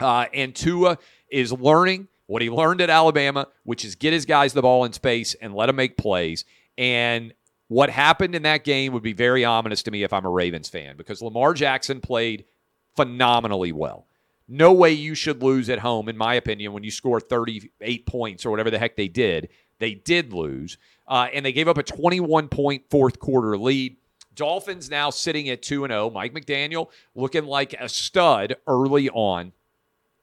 Uh, 0.00 0.26
and 0.32 0.54
Tua 0.54 0.98
is 1.30 1.52
learning 1.52 2.08
what 2.26 2.42
he 2.42 2.50
learned 2.50 2.80
at 2.80 2.90
Alabama, 2.90 3.48
which 3.64 3.84
is 3.84 3.94
get 3.94 4.12
his 4.12 4.24
guys 4.24 4.52
the 4.52 4.62
ball 4.62 4.84
in 4.84 4.92
space 4.92 5.34
and 5.34 5.54
let 5.54 5.66
them 5.66 5.76
make 5.76 5.96
plays. 5.96 6.44
And 6.78 7.34
what 7.72 7.88
happened 7.88 8.34
in 8.34 8.42
that 8.42 8.64
game 8.64 8.92
would 8.92 9.02
be 9.02 9.14
very 9.14 9.46
ominous 9.46 9.82
to 9.84 9.90
me 9.90 10.02
if 10.02 10.12
I'm 10.12 10.26
a 10.26 10.30
Ravens 10.30 10.68
fan 10.68 10.94
because 10.96 11.22
Lamar 11.22 11.54
Jackson 11.54 12.02
played 12.02 12.44
phenomenally 12.96 13.72
well. 13.72 14.06
No 14.46 14.74
way 14.74 14.92
you 14.92 15.14
should 15.14 15.42
lose 15.42 15.70
at 15.70 15.78
home, 15.78 16.10
in 16.10 16.16
my 16.18 16.34
opinion, 16.34 16.74
when 16.74 16.84
you 16.84 16.90
score 16.90 17.18
38 17.18 18.04
points 18.04 18.44
or 18.44 18.50
whatever 18.50 18.70
the 18.70 18.78
heck 18.78 18.96
they 18.96 19.08
did. 19.08 19.48
They 19.78 19.94
did 19.94 20.34
lose, 20.34 20.76
uh, 21.08 21.28
and 21.32 21.46
they 21.46 21.52
gave 21.52 21.66
up 21.66 21.78
a 21.78 21.82
21 21.82 22.48
point 22.48 22.84
fourth 22.90 23.18
quarter 23.18 23.56
lead. 23.56 23.96
Dolphins 24.34 24.90
now 24.90 25.08
sitting 25.08 25.48
at 25.48 25.62
2 25.62 25.86
0. 25.86 26.10
Mike 26.10 26.34
McDaniel 26.34 26.90
looking 27.14 27.46
like 27.46 27.72
a 27.80 27.88
stud 27.88 28.56
early 28.66 29.08
on. 29.08 29.52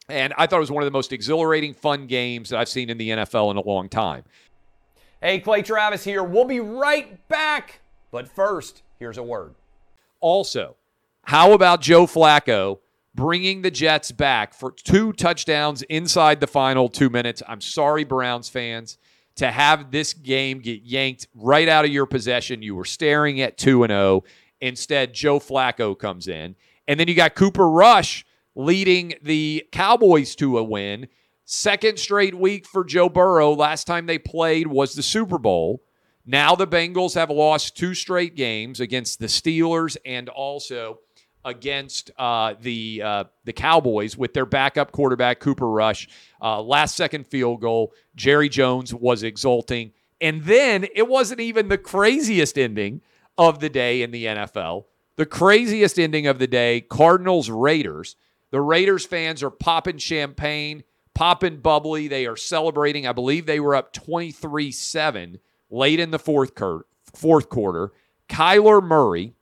And 0.08 0.34
I 0.38 0.48
thought 0.48 0.58
it 0.58 0.62
was 0.62 0.72
one 0.72 0.84
of 0.84 0.88
the 0.88 0.92
most 0.92 1.14
exhilarating, 1.14 1.74
fun 1.74 2.08
games 2.08 2.50
that 2.50 2.60
I've 2.60 2.70
seen 2.70 2.90
in 2.90 2.98
the 2.98 3.10
NFL 3.10 3.52
in 3.52 3.58
a 3.58 3.62
long 3.62 3.90
time. 3.90 4.24
Hey, 5.22 5.40
Clay 5.42 5.62
Travis 5.64 6.06
here. 6.06 6.24
We'll 6.24 6.46
be 6.46 6.62
right 6.62 7.28
back. 7.28 7.82
But 8.10 8.30
first, 8.30 8.84
here's 9.00 9.18
a 9.18 9.24
word. 9.24 9.54
Also, 10.22 10.78
how 11.24 11.52
about 11.52 11.82
Joe 11.82 12.06
Flacco 12.08 12.80
bringing 13.14 13.62
the 13.62 13.70
Jets 13.70 14.14
back 14.14 14.54
for 14.54 14.72
two 14.72 15.12
touchdowns 15.12 15.82
inside 15.84 16.40
the 16.40 16.48
final 16.48 16.88
two 16.88 17.10
minutes? 17.10 17.44
I'm 17.50 17.60
sorry, 17.60 18.06
Browns 18.06 18.48
fans, 18.48 18.98
to 19.36 19.52
have 19.52 19.92
this 19.92 20.14
game 20.14 20.60
get 20.60 20.84
yanked 20.84 21.28
right 21.36 21.68
out 21.68 21.84
of 21.84 21.92
your 21.92 22.06
possession. 22.06 22.62
You 22.62 22.76
were 22.76 22.86
staring 22.86 23.42
at 23.42 23.58
2 23.58 23.84
and 23.84 23.92
0. 23.92 24.24
Instead, 24.62 25.14
Joe 25.14 25.40
Flacco 25.40 26.00
comes 26.00 26.30
in. 26.30 26.56
And 26.88 26.98
then 26.98 27.10
you 27.10 27.14
got 27.14 27.36
Cooper 27.36 27.70
Rush 27.70 28.26
leading 28.56 29.16
the 29.22 29.66
Cowboys 29.74 30.34
to 30.38 30.58
a 30.58 30.64
win. 30.64 31.10
Second 31.52 31.98
straight 31.98 32.36
week 32.36 32.68
for 32.68 32.84
Joe 32.84 33.10
Burrow. 33.10 33.56
Last 33.56 33.88
time 33.88 34.06
they 34.06 34.20
played 34.20 34.68
was 34.68 34.94
the 34.94 35.02
Super 35.02 35.40
Bowl. 35.40 35.82
Now 36.24 36.54
the 36.54 36.68
Bengals 36.68 37.16
have 37.16 37.32
lost 37.32 37.76
two 37.76 37.96
straight 37.96 38.36
games 38.36 38.80
against 38.80 39.20
the 39.20 39.26
Steelers 39.26 39.98
and 40.06 40.30
also 40.30 41.00
against 41.44 42.12
uh, 42.20 42.54
the 42.62 43.02
uh, 43.04 43.24
the 43.46 43.54
Cowboys 43.54 44.16
with 44.16 44.36
their 44.36 44.46
backup 44.46 44.92
quarterback 44.92 45.40
Cooper 45.40 45.68
Rush. 45.68 46.08
Uh, 46.40 46.62
last 46.62 46.96
second 46.96 47.26
field 47.26 47.62
goal. 47.62 47.94
Jerry 48.16 48.48
Jones 48.48 48.94
was 48.94 49.24
exulting, 49.24 49.94
and 50.22 50.44
then 50.44 50.86
it 50.94 51.08
wasn't 51.08 51.40
even 51.40 51.68
the 51.68 51.80
craziest 51.80 52.60
ending 52.60 53.02
of 53.40 53.58
the 53.58 53.70
day 53.70 54.04
in 54.04 54.12
the 54.12 54.26
NFL. 54.26 54.86
The 55.16 55.26
craziest 55.26 55.98
ending 55.98 56.28
of 56.28 56.38
the 56.38 56.46
day: 56.46 56.82
Cardinals 56.82 57.50
Raiders. 57.50 58.18
The 58.52 58.62
Raiders 58.62 59.06
fans 59.06 59.42
are 59.42 59.50
popping 59.50 59.98
champagne, 59.98 60.84
popping 61.20 61.58
bubbly. 61.58 62.08
They 62.08 62.26
are 62.28 62.38
celebrating. 62.38 63.06
I 63.06 63.12
believe 63.12 63.46
they 63.46 63.60
were 63.60 63.76
up 63.76 63.92
23 63.92 64.72
7 64.72 65.38
late 65.70 66.00
in 66.00 66.12
the 66.12 66.18
fourth, 66.18 66.56
cur- 66.56 66.86
fourth 67.14 67.50
quarter. 67.50 67.92
Kyler 68.30 68.82
Murray 68.82 69.34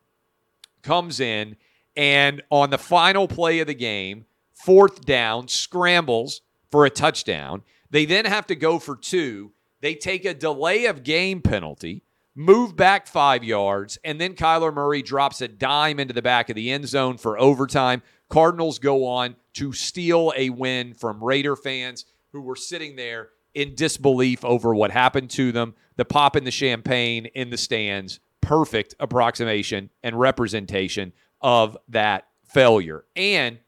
comes 0.81 1.19
in 1.19 1.55
and 1.96 2.41
on 2.50 2.72
the 2.72 2.79
final 2.79 3.27
play 3.27 3.60
of 3.60 3.67
the 3.67 3.75
game, 3.75 4.25
fourth 4.55 5.05
down, 5.05 5.48
scrambles 5.48 6.41
for 6.72 6.84
a 6.84 6.89
touchdown. 6.89 7.62
They 7.91 8.05
then 8.05 8.25
have 8.25 8.48
to 8.48 8.55
go 8.55 8.79
for 8.79 8.96
two. 8.96 9.51
They 9.81 9.93
take 9.93 10.25
a 10.25 10.34
delay 10.34 10.86
of 10.86 11.03
game 11.03 11.43
penalty, 11.43 12.01
move 12.34 12.75
back 12.75 13.05
five 13.05 13.43
yards, 13.43 14.00
and 14.03 14.19
then 14.19 14.34
Kyler 14.34 14.74
Murray 14.74 15.03
drops 15.03 15.41
a 15.41 15.48
dime 15.48 16.00
into 16.00 16.15
the 16.15 16.24
back 16.24 16.50
of 16.50 16.55
the 16.55 16.72
end 16.72 16.88
zone 16.88 17.17
for 17.17 17.39
overtime. 17.39 18.01
Cardinals 18.29 18.79
go 18.79 19.05
on 19.05 19.36
to 19.53 19.74
steal 19.74 20.34
a 20.36 20.50
win 20.50 20.93
from 20.93 21.24
Raider 21.24 21.55
fans 21.55 22.05
who 22.31 22.41
were 22.41 22.55
sitting 22.55 22.96
there 22.96 23.29
in 23.53 23.75
disbelief 23.75 24.43
over 24.46 24.75
what 24.75 24.91
happened 24.91 25.29
to 25.31 25.51
them. 25.51 25.74
The 25.96 26.05
pop 26.05 26.36
in 26.36 26.43
the 26.43 26.51
champagne 26.51 27.25
in 27.25 27.50
the 27.50 27.57
stands, 27.57 28.19
perfect 28.41 28.96
approximation 29.00 29.89
and 30.03 30.19
representation 30.19 31.13
of 31.41 31.77
that 31.89 32.27
failure. 32.46 33.05
And 33.15 33.60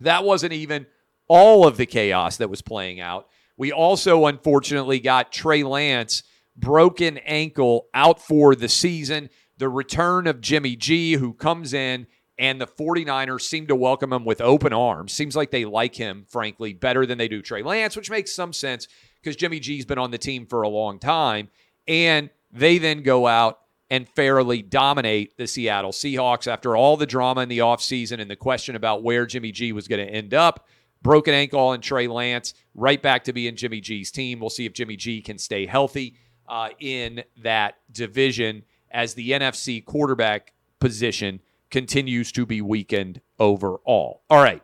that 0.00 0.24
wasn't 0.24 0.52
even 0.52 0.86
all 1.26 1.66
of 1.66 1.76
the 1.76 1.86
chaos 1.86 2.36
that 2.36 2.50
was 2.50 2.62
playing 2.62 3.00
out. 3.00 3.28
We 3.56 3.72
also, 3.72 4.26
unfortunately, 4.26 5.00
got 5.00 5.32
Trey 5.32 5.62
Lance 5.62 6.22
broken 6.56 7.18
ankle 7.18 7.86
out 7.94 8.20
for 8.20 8.54
the 8.54 8.68
season. 8.68 9.30
The 9.58 9.68
return 9.68 10.26
of 10.26 10.40
Jimmy 10.40 10.76
G, 10.76 11.14
who 11.14 11.32
comes 11.32 11.72
in 11.72 12.06
and 12.38 12.60
the 12.60 12.66
49ers 12.66 13.42
seem 13.42 13.66
to 13.68 13.76
welcome 13.76 14.12
him 14.12 14.24
with 14.24 14.40
open 14.40 14.72
arms. 14.72 15.12
Seems 15.12 15.36
like 15.36 15.50
they 15.50 15.64
like 15.64 15.94
him, 15.94 16.26
frankly, 16.28 16.72
better 16.72 17.06
than 17.06 17.18
they 17.18 17.28
do 17.28 17.42
Trey 17.42 17.62
Lance, 17.62 17.96
which 17.96 18.10
makes 18.10 18.34
some 18.34 18.52
sense 18.52 18.88
because 19.22 19.36
Jimmy 19.36 19.60
G's 19.60 19.84
been 19.84 19.98
on 19.98 20.10
the 20.10 20.18
team 20.18 20.46
for 20.46 20.62
a 20.62 20.68
long 20.68 20.98
time. 20.98 21.48
And 21.86 22.30
they 22.52 22.78
then 22.78 23.02
go 23.02 23.26
out 23.26 23.60
and 23.90 24.08
fairly 24.08 24.62
dominate 24.62 25.36
the 25.36 25.46
Seattle 25.46 25.92
Seahawks 25.92 26.46
after 26.48 26.76
all 26.76 26.96
the 26.96 27.06
drama 27.06 27.42
in 27.42 27.48
the 27.48 27.58
offseason 27.58 28.20
and 28.20 28.30
the 28.30 28.36
question 28.36 28.74
about 28.74 29.02
where 29.02 29.26
Jimmy 29.26 29.52
G 29.52 29.72
was 29.72 29.86
going 29.86 30.04
to 30.04 30.12
end 30.12 30.34
up. 30.34 30.66
Broken 31.02 31.34
ankle 31.34 31.72
and 31.72 31.82
Trey 31.82 32.08
Lance, 32.08 32.54
right 32.74 33.00
back 33.00 33.24
to 33.24 33.32
being 33.32 33.56
Jimmy 33.56 33.80
G's 33.80 34.10
team. 34.10 34.40
We'll 34.40 34.50
see 34.50 34.64
if 34.64 34.72
Jimmy 34.72 34.96
G 34.96 35.20
can 35.20 35.36
stay 35.38 35.66
healthy 35.66 36.16
uh, 36.48 36.70
in 36.80 37.24
that 37.42 37.74
division 37.92 38.64
as 38.90 39.14
the 39.14 39.30
NFC 39.32 39.84
quarterback 39.84 40.54
position 40.80 41.40
continues 41.74 42.30
to 42.30 42.46
be 42.46 42.60
weakened 42.60 43.20
overall. 43.40 44.22
All 44.30 44.40
right. 44.40 44.62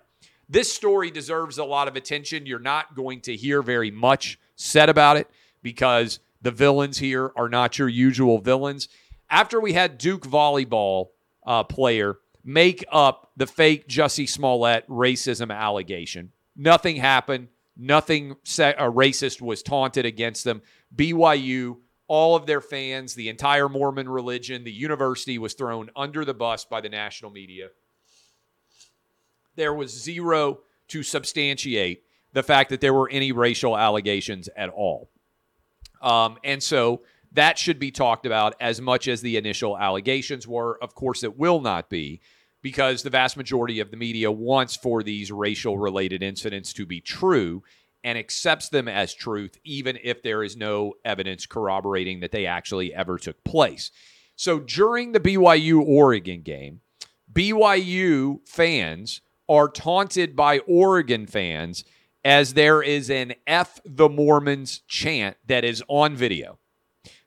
This 0.49 0.73
story 0.73 1.11
deserves 1.11 1.59
a 1.59 1.65
lot 1.65 1.89
of 1.89 1.97
attention. 1.97 2.47
You're 2.47 2.61
not 2.61 2.95
going 2.95 3.21
to 3.23 3.35
hear 3.35 3.63
very 3.63 3.91
much 3.91 4.39
said 4.55 4.89
about 4.89 5.17
it 5.17 5.29
because 5.61 6.21
the 6.41 6.53
villains 6.53 6.99
here 6.99 7.33
are 7.35 7.49
not 7.49 7.81
your 7.81 7.89
usual 7.89 8.39
villains. 8.39 8.87
After 9.29 9.61
we 9.61 9.73
had 9.73 9.99
Duke 9.99 10.25
volleyball 10.25 11.09
uh, 11.45 11.65
player 11.65 12.19
make 12.45 12.85
up 12.93 13.33
the 13.37 13.49
fake 13.49 13.89
Jussie 13.89 14.29
Smollett 14.29 14.87
racism 14.87 15.53
allegation, 15.53 16.31
nothing 16.55 16.95
happened. 16.95 17.49
Nothing 17.77 18.37
sa- 18.45 18.75
uh, 18.79 18.89
racist 18.89 19.43
was 19.43 19.65
taunted 19.65 20.07
against 20.07 20.45
them. 20.45 20.63
BYU 20.95 21.79
all 22.11 22.35
of 22.35 22.45
their 22.45 22.61
fans, 22.61 23.15
the 23.15 23.29
entire 23.29 23.69
Mormon 23.69 24.09
religion, 24.09 24.65
the 24.65 24.73
university 24.73 25.39
was 25.39 25.55
thrown 25.55 25.91
under 25.95 26.25
the 26.25 26.35
bus 26.35 26.65
by 26.65 26.81
the 26.81 26.89
national 26.89 27.31
media. 27.31 27.69
There 29.55 29.73
was 29.73 29.93
zero 29.93 30.59
to 30.89 31.05
substantiate 31.05 32.03
the 32.33 32.43
fact 32.43 32.71
that 32.71 32.81
there 32.81 32.93
were 32.93 33.09
any 33.09 33.31
racial 33.31 33.79
allegations 33.79 34.49
at 34.57 34.71
all. 34.71 35.09
Um, 36.03 36.39
and 36.43 36.61
so 36.61 37.03
that 37.31 37.59
should 37.59 37.79
be 37.79 37.93
talked 37.93 38.27
about 38.27 38.57
as 38.61 38.81
much 38.81 39.07
as 39.07 39.21
the 39.21 39.37
initial 39.37 39.79
allegations 39.79 40.49
were. 40.49 40.83
Of 40.83 40.97
course, 40.97 41.23
it 41.23 41.39
will 41.39 41.61
not 41.61 41.89
be 41.89 42.21
because 42.61 43.05
the 43.05 43.11
vast 43.11 43.37
majority 43.37 43.79
of 43.79 43.93
the 43.93 43.97
media 43.97 44.33
wants 44.33 44.75
for 44.75 45.05
these 45.05 45.31
racial 45.31 45.79
related 45.79 46.25
incidents 46.25 46.73
to 46.73 46.87
be 46.87 47.01
true 47.01 47.63
and 48.03 48.17
accepts 48.19 48.69
them 48.69 48.89
as 48.89 49.15
truth, 49.15 49.59
even 49.65 49.99
if 50.03 50.23
there 50.23 50.43
is 50.43 50.57
no 50.57 50.95
evidence 51.05 51.47
corroborating 51.47 52.21
that 52.21 52.33
they 52.33 52.47
actually 52.47 52.95
ever 52.95 53.19
took 53.19 53.43
place. 53.45 53.91
So 54.37 54.59
during 54.59 55.13
the 55.13 55.21
BYU 55.21 55.83
Oregon 55.83 56.43
game, 56.43 56.81
BYU 57.33 58.47
fans 58.49 59.21
are 59.49 59.69
taunted 59.69 60.35
by 60.35 60.61
Oregon 60.61 61.27
fans 61.27 61.85
as 62.25 62.55
there 62.55 62.83
is 62.83 63.11
an 63.11 63.35
F 63.47 63.81
the 63.85 64.09
Mormons 64.09 64.83
chant 64.87 65.37
that 65.47 65.65
is 65.65 65.83
on 65.89 66.17
video. 66.17 66.59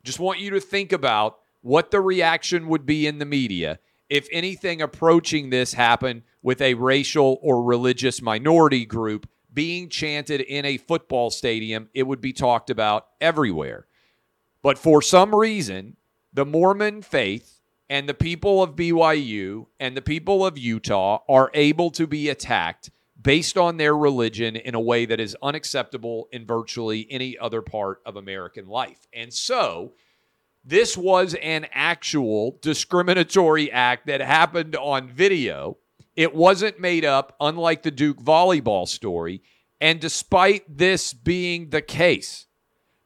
Just 0.03 0.19
want 0.19 0.39
you 0.39 0.49
to 0.51 0.59
think 0.59 0.91
about 0.91 1.39
what 1.61 1.91
the 1.91 2.01
reaction 2.01 2.67
would 2.67 2.85
be 2.85 3.07
in 3.07 3.19
the 3.19 3.25
media 3.25 3.79
if 4.09 4.27
anything 4.31 4.81
approaching 4.81 5.49
this 5.49 5.73
happened 5.73 6.23
with 6.41 6.61
a 6.61 6.73
racial 6.75 7.39
or 7.41 7.63
religious 7.63 8.21
minority 8.21 8.85
group 8.85 9.27
being 9.53 9.89
chanted 9.89 10.41
in 10.41 10.65
a 10.65 10.77
football 10.77 11.29
stadium, 11.29 11.89
it 11.93 12.03
would 12.03 12.21
be 12.21 12.33
talked 12.33 12.69
about 12.69 13.07
everywhere. 13.21 13.87
But 14.61 14.77
for 14.77 15.01
some 15.01 15.35
reason, 15.35 15.97
the 16.31 16.45
Mormon 16.45 17.01
faith 17.01 17.59
and 17.89 18.07
the 18.07 18.13
people 18.13 18.63
of 18.63 18.75
BYU 18.75 19.67
and 19.79 19.95
the 19.95 20.01
people 20.01 20.45
of 20.45 20.57
Utah 20.57 21.19
are 21.29 21.51
able 21.53 21.91
to 21.91 22.07
be 22.07 22.29
attacked 22.29 22.89
based 23.21 23.57
on 23.57 23.77
their 23.77 23.95
religion 23.95 24.55
in 24.55 24.75
a 24.75 24.81
way 24.81 25.05
that 25.05 25.19
is 25.19 25.37
unacceptable 25.41 26.27
in 26.31 26.45
virtually 26.45 27.07
any 27.09 27.37
other 27.37 27.61
part 27.61 28.01
of 28.05 28.15
American 28.15 28.67
life. 28.67 29.07
And 29.13 29.33
so, 29.33 29.93
this 30.65 30.97
was 30.97 31.35
an 31.35 31.67
actual 31.73 32.57
discriminatory 32.61 33.71
act 33.71 34.07
that 34.07 34.21
happened 34.21 34.75
on 34.75 35.09
video. 35.09 35.77
It 36.15 36.35
wasn't 36.35 36.79
made 36.79 37.05
up, 37.05 37.35
unlike 37.39 37.83
the 37.83 37.91
Duke 37.91 38.21
volleyball 38.21 38.87
story. 38.87 39.41
And 39.81 39.99
despite 39.99 40.77
this 40.77 41.13
being 41.13 41.69
the 41.69 41.81
case, 41.81 42.45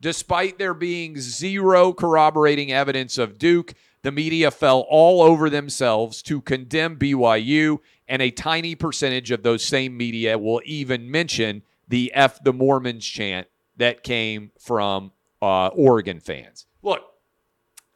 despite 0.01 0.57
there 0.57 0.73
being 0.73 1.19
zero 1.19 1.93
corroborating 1.93 2.71
evidence 2.71 3.17
of 3.17 3.39
Duke, 3.39 3.73
the 4.03 4.11
media 4.11 4.51
fell 4.51 4.85
all 4.89 5.21
over 5.21 5.49
themselves 5.49 6.21
to 6.23 6.41
condemn 6.41 6.97
BYU, 6.97 7.79
and 8.07 8.21
a 8.21 8.31
tiny 8.31 8.75
percentage 8.75 9.31
of 9.31 9.43
those 9.43 9.65
same 9.65 9.97
media 9.97 10.37
will 10.37 10.61
even 10.65 11.09
mention 11.09 11.63
the 11.87 12.13
F 12.13 12.43
the 12.43 12.53
Mormons 12.53 13.05
chant 13.05 13.47
that 13.77 14.03
came 14.03 14.51
from 14.59 15.11
uh, 15.41 15.67
Oregon 15.67 16.19
fans. 16.19 16.65
Look, 16.81 17.01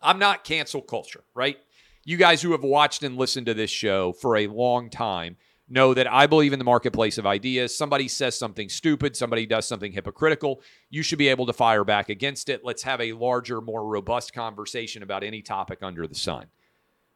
I'm 0.01 0.19
not 0.19 0.43
cancel 0.43 0.81
culture, 0.81 1.23
right? 1.33 1.57
You 2.03 2.17
guys 2.17 2.41
who 2.41 2.53
have 2.53 2.63
watched 2.63 3.03
and 3.03 3.15
listened 3.15 3.45
to 3.45 3.53
this 3.53 3.69
show 3.69 4.11
for 4.13 4.35
a 4.35 4.47
long 4.47 4.89
time 4.89 5.37
know 5.69 5.93
that 5.93 6.11
I 6.11 6.25
believe 6.25 6.51
in 6.51 6.57
the 6.57 6.65
marketplace 6.65 7.19
of 7.19 7.27
ideas. 7.27 7.77
Somebody 7.77 8.07
says 8.07 8.37
something 8.37 8.69
stupid, 8.69 9.15
somebody 9.15 9.45
does 9.45 9.67
something 9.67 9.91
hypocritical. 9.91 10.61
You 10.89 11.03
should 11.03 11.19
be 11.19 11.27
able 11.27 11.45
to 11.45 11.53
fire 11.53 11.83
back 11.83 12.09
against 12.09 12.49
it. 12.49 12.65
Let's 12.65 12.81
have 12.83 12.99
a 12.99 13.13
larger, 13.13 13.61
more 13.61 13.85
robust 13.85 14.33
conversation 14.33 15.03
about 15.03 15.23
any 15.23 15.43
topic 15.43 15.83
under 15.83 16.07
the 16.07 16.15
sun. 16.15 16.47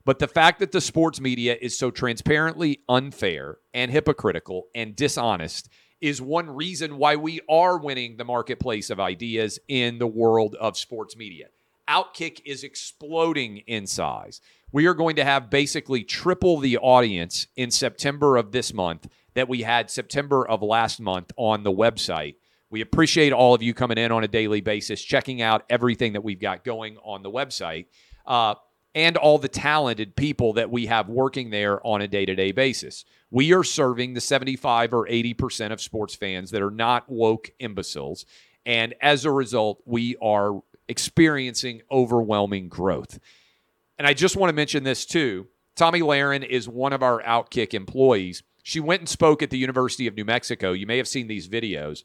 But 0.05 0.19
the 0.19 0.27
fact 0.27 0.59
that 0.59 0.71
the 0.71 0.81
sports 0.81 1.19
media 1.19 1.57
is 1.59 1.75
so 1.75 1.89
transparently 1.89 2.81
unfair 2.87 3.57
and 3.73 3.89
hypocritical 3.89 4.67
and 4.75 4.95
dishonest 4.95 5.67
is 5.99 6.21
one 6.21 6.47
reason 6.47 6.99
why 6.99 7.15
we 7.15 7.41
are 7.49 7.79
winning 7.79 8.17
the 8.17 8.23
marketplace 8.23 8.91
of 8.91 8.99
ideas 8.99 9.57
in 9.67 9.97
the 9.97 10.05
world 10.05 10.53
of 10.55 10.77
sports 10.77 11.17
media. 11.17 11.47
Outkick 11.89 12.41
is 12.45 12.63
exploding 12.63 13.57
in 13.67 13.85
size. 13.85 14.41
We 14.75 14.87
are 14.87 14.93
going 14.93 15.15
to 15.15 15.23
have 15.23 15.49
basically 15.49 16.03
triple 16.03 16.57
the 16.57 16.77
audience 16.79 17.47
in 17.55 17.71
September 17.71 18.35
of 18.35 18.51
this 18.51 18.73
month 18.73 19.07
that 19.33 19.47
we 19.47 19.61
had 19.61 19.89
September 19.89 20.45
of 20.45 20.61
last 20.61 20.99
month 20.99 21.31
on 21.37 21.63
the 21.63 21.71
website. 21.71 22.35
We 22.69 22.81
appreciate 22.81 23.31
all 23.31 23.53
of 23.53 23.63
you 23.63 23.73
coming 23.73 23.97
in 23.97 24.11
on 24.11 24.25
a 24.25 24.27
daily 24.27 24.59
basis, 24.59 25.01
checking 25.01 25.41
out 25.41 25.63
everything 25.69 26.11
that 26.11 26.25
we've 26.25 26.41
got 26.41 26.65
going 26.65 26.97
on 27.05 27.23
the 27.23 27.31
website, 27.31 27.85
uh, 28.25 28.55
and 28.93 29.15
all 29.15 29.37
the 29.37 29.47
talented 29.47 30.13
people 30.13 30.51
that 30.51 30.69
we 30.69 30.87
have 30.87 31.07
working 31.07 31.51
there 31.51 31.79
on 31.87 32.01
a 32.01 32.07
day 32.09 32.25
to 32.25 32.35
day 32.35 32.51
basis. 32.51 33.05
We 33.31 33.53
are 33.53 33.63
serving 33.63 34.13
the 34.13 34.19
75 34.19 34.93
or 34.93 35.07
80% 35.07 35.71
of 35.71 35.79
sports 35.79 36.15
fans 36.15 36.51
that 36.51 36.61
are 36.61 36.69
not 36.69 37.09
woke 37.09 37.49
imbeciles. 37.59 38.25
And 38.65 38.93
as 38.99 39.23
a 39.23 39.31
result, 39.31 39.81
we 39.85 40.17
are 40.21 40.61
experiencing 40.89 41.81
overwhelming 41.89 42.67
growth. 42.67 43.19
And 43.97 44.07
I 44.07 44.13
just 44.13 44.35
want 44.35 44.49
to 44.49 44.55
mention 44.55 44.83
this 44.83 45.05
too. 45.05 45.47
Tomi 45.75 46.01
Lahren 46.01 46.45
is 46.45 46.67
one 46.67 46.93
of 46.93 47.03
our 47.03 47.21
Outkick 47.23 47.73
employees. 47.73 48.43
She 48.63 48.79
went 48.79 49.01
and 49.01 49.09
spoke 49.09 49.43
at 49.43 49.49
the 49.49 49.57
University 49.57 50.07
of 50.07 50.15
New 50.15 50.25
Mexico. 50.25 50.71
You 50.71 50.87
may 50.87 50.97
have 50.97 51.07
seen 51.07 51.27
these 51.27 51.47
videos. 51.47 52.03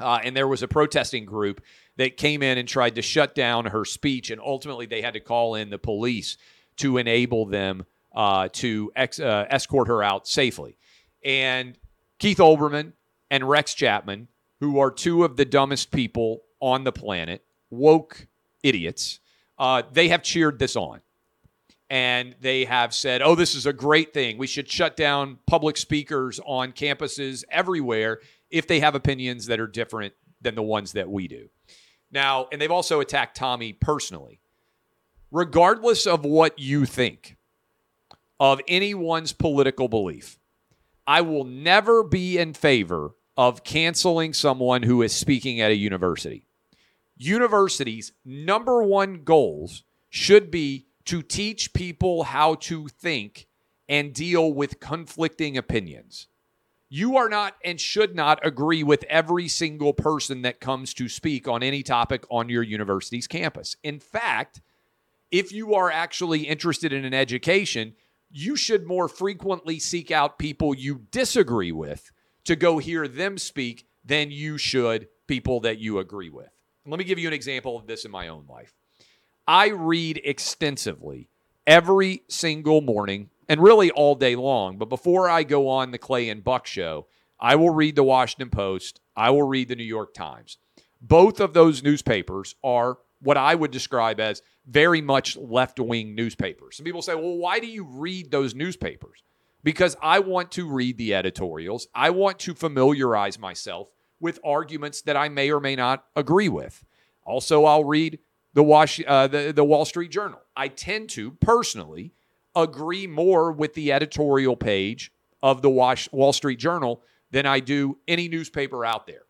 Uh, 0.00 0.18
and 0.24 0.36
there 0.36 0.48
was 0.48 0.62
a 0.62 0.68
protesting 0.68 1.24
group 1.24 1.62
that 1.96 2.16
came 2.16 2.42
in 2.42 2.58
and 2.58 2.68
tried 2.68 2.96
to 2.96 3.02
shut 3.02 3.34
down 3.34 3.66
her 3.66 3.84
speech. 3.84 4.30
And 4.30 4.40
ultimately, 4.40 4.86
they 4.86 5.00
had 5.00 5.14
to 5.14 5.20
call 5.20 5.54
in 5.54 5.70
the 5.70 5.78
police 5.78 6.36
to 6.78 6.98
enable 6.98 7.46
them 7.46 7.84
uh, 8.14 8.48
to 8.52 8.90
ex- 8.96 9.20
uh, 9.20 9.46
escort 9.48 9.88
her 9.88 10.02
out 10.02 10.26
safely. 10.26 10.76
And 11.24 11.78
Keith 12.18 12.38
Olbermann 12.38 12.92
and 13.30 13.48
Rex 13.48 13.74
Chapman, 13.74 14.28
who 14.60 14.78
are 14.78 14.90
two 14.90 15.24
of 15.24 15.36
the 15.36 15.44
dumbest 15.44 15.90
people 15.90 16.42
on 16.60 16.84
the 16.84 16.92
planet, 16.92 17.44
woke 17.70 18.26
idiots, 18.62 19.20
uh, 19.62 19.82
they 19.92 20.08
have 20.08 20.24
cheered 20.24 20.58
this 20.58 20.74
on. 20.74 21.00
And 21.88 22.34
they 22.40 22.64
have 22.64 22.92
said, 22.92 23.22
oh, 23.22 23.36
this 23.36 23.54
is 23.54 23.64
a 23.64 23.72
great 23.72 24.12
thing. 24.12 24.36
We 24.36 24.48
should 24.48 24.68
shut 24.68 24.96
down 24.96 25.38
public 25.46 25.76
speakers 25.76 26.40
on 26.44 26.72
campuses 26.72 27.44
everywhere 27.48 28.18
if 28.50 28.66
they 28.66 28.80
have 28.80 28.96
opinions 28.96 29.46
that 29.46 29.60
are 29.60 29.68
different 29.68 30.14
than 30.40 30.56
the 30.56 30.64
ones 30.64 30.92
that 30.92 31.08
we 31.08 31.28
do. 31.28 31.48
Now, 32.10 32.48
and 32.50 32.60
they've 32.60 32.72
also 32.72 32.98
attacked 32.98 33.36
Tomi 33.36 33.72
personally. 33.72 34.40
Regardless 35.30 36.08
of 36.08 36.24
what 36.24 36.58
you 36.58 36.84
think 36.84 37.36
of 38.40 38.60
anyone's 38.66 39.32
political 39.32 39.86
belief, 39.86 40.40
I 41.06 41.20
will 41.20 41.44
never 41.44 42.02
be 42.02 42.36
in 42.36 42.52
favor 42.54 43.12
of 43.36 43.62
canceling 43.62 44.32
someone 44.32 44.82
who 44.82 45.02
is 45.02 45.14
speaking 45.14 45.60
at 45.60 45.70
a 45.70 45.76
university 45.76 46.46
universities' 47.16 48.12
number 48.24 48.82
one 48.82 49.24
goals 49.24 49.84
should 50.10 50.50
be 50.50 50.86
to 51.04 51.22
teach 51.22 51.72
people 51.72 52.24
how 52.24 52.54
to 52.54 52.88
think 52.88 53.46
and 53.88 54.14
deal 54.14 54.52
with 54.52 54.80
conflicting 54.80 55.56
opinions. 55.56 56.28
You 56.88 57.16
are 57.16 57.28
not 57.28 57.56
and 57.64 57.80
should 57.80 58.14
not 58.14 58.44
agree 58.46 58.82
with 58.82 59.04
every 59.08 59.48
single 59.48 59.94
person 59.94 60.42
that 60.42 60.60
comes 60.60 60.92
to 60.94 61.08
speak 61.08 61.48
on 61.48 61.62
any 61.62 61.82
topic 61.82 62.24
on 62.30 62.50
your 62.50 62.62
university's 62.62 63.26
campus. 63.26 63.76
In 63.82 63.98
fact, 63.98 64.60
if 65.30 65.52
you 65.52 65.74
are 65.74 65.90
actually 65.90 66.42
interested 66.42 66.92
in 66.92 67.06
an 67.06 67.14
education, 67.14 67.94
you 68.30 68.56
should 68.56 68.86
more 68.86 69.08
frequently 69.08 69.78
seek 69.78 70.10
out 70.10 70.38
people 70.38 70.74
you 70.74 71.06
disagree 71.10 71.72
with 71.72 72.12
to 72.44 72.56
go 72.56 72.78
hear 72.78 73.08
them 73.08 73.38
speak 73.38 73.86
than 74.04 74.30
you 74.30 74.58
should 74.58 75.08
people 75.26 75.60
that 75.60 75.78
you 75.78 75.98
agree 75.98 76.30
with. 76.30 76.51
Let 76.86 76.98
me 76.98 77.04
give 77.04 77.18
you 77.18 77.28
an 77.28 77.34
example 77.34 77.76
of 77.76 77.86
this 77.86 78.04
in 78.04 78.10
my 78.10 78.28
own 78.28 78.44
life. 78.48 78.74
I 79.46 79.68
read 79.68 80.20
extensively 80.24 81.28
every 81.66 82.22
single 82.28 82.80
morning 82.80 83.30
and 83.48 83.62
really 83.62 83.90
all 83.92 84.14
day 84.14 84.34
long. 84.34 84.78
But 84.78 84.88
before 84.88 85.28
I 85.28 85.44
go 85.44 85.68
on 85.68 85.92
the 85.92 85.98
Clay 85.98 86.28
and 86.28 86.42
Buck 86.42 86.66
show, 86.66 87.06
I 87.38 87.54
will 87.56 87.70
read 87.70 87.96
the 87.96 88.02
Washington 88.02 88.50
Post, 88.50 89.00
I 89.16 89.30
will 89.30 89.42
read 89.42 89.68
the 89.68 89.76
New 89.76 89.84
York 89.84 90.14
Times. 90.14 90.58
Both 91.00 91.40
of 91.40 91.54
those 91.54 91.82
newspapers 91.82 92.54
are 92.64 92.98
what 93.20 93.36
I 93.36 93.54
would 93.54 93.70
describe 93.70 94.18
as 94.18 94.42
very 94.66 95.00
much 95.00 95.36
left 95.36 95.78
wing 95.78 96.14
newspapers. 96.14 96.76
Some 96.76 96.84
people 96.84 97.02
say, 97.02 97.14
well, 97.14 97.36
why 97.36 97.60
do 97.60 97.66
you 97.66 97.84
read 97.84 98.30
those 98.30 98.54
newspapers? 98.54 99.22
Because 99.64 99.96
I 100.02 100.18
want 100.20 100.50
to 100.52 100.68
read 100.68 100.98
the 100.98 101.14
editorials. 101.14 101.86
I 101.94 102.10
want 102.10 102.40
to 102.40 102.54
familiarize 102.54 103.38
myself 103.38 103.88
with 104.22 104.38
arguments 104.44 105.02
that 105.02 105.16
I 105.16 105.28
may 105.28 105.50
or 105.50 105.60
may 105.60 105.76
not 105.76 106.04
agree 106.16 106.48
with. 106.48 106.84
Also, 107.24 107.64
I'll 107.64 107.84
read 107.84 108.20
the, 108.54 108.62
Wash, 108.62 109.00
uh, 109.06 109.26
the, 109.26 109.52
the 109.54 109.64
Wall 109.64 109.84
Street 109.84 110.10
Journal. 110.10 110.40
I 110.56 110.68
tend 110.68 111.10
to 111.10 111.32
personally 111.32 112.12
agree 112.54 113.06
more 113.06 113.52
with 113.52 113.74
the 113.74 113.92
editorial 113.92 114.56
page 114.56 115.12
of 115.42 115.60
the 115.60 115.70
Wash, 115.70 116.10
Wall 116.12 116.32
Street 116.32 116.58
Journal 116.58 117.02
than 117.30 117.46
I 117.46 117.60
do 117.60 117.98
any 118.06 118.28
newspaper 118.28 118.84
out 118.84 119.06
there. 119.06 119.24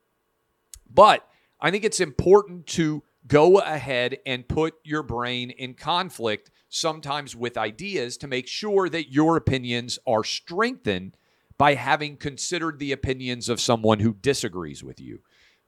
But 0.93 1.27
I 1.61 1.71
think 1.71 1.85
it's 1.85 2.01
important 2.01 2.67
to 2.69 3.03
go 3.27 3.61
ahead 3.61 4.19
and 4.27 4.49
put 4.49 4.75
your 4.85 5.03
brain 5.03 5.51
in 5.51 5.75
conflict 5.75 6.51
sometimes 6.69 7.37
with 7.37 7.57
ideas 7.57 8.17
to 8.19 8.27
make 8.27 8.49
sure 8.49 8.89
that 8.89 9.13
your 9.13 9.37
opinions 9.37 9.99
are 10.07 10.25
strengthened 10.25 11.17
by 11.63 11.75
having 11.75 12.17
considered 12.17 12.81
the 12.81 12.91
opinions 12.91 13.49
of 13.49 13.61
someone 13.61 14.01
who 14.01 14.15
disagrees 14.15 14.83
with 14.83 15.01
you. 15.01 15.21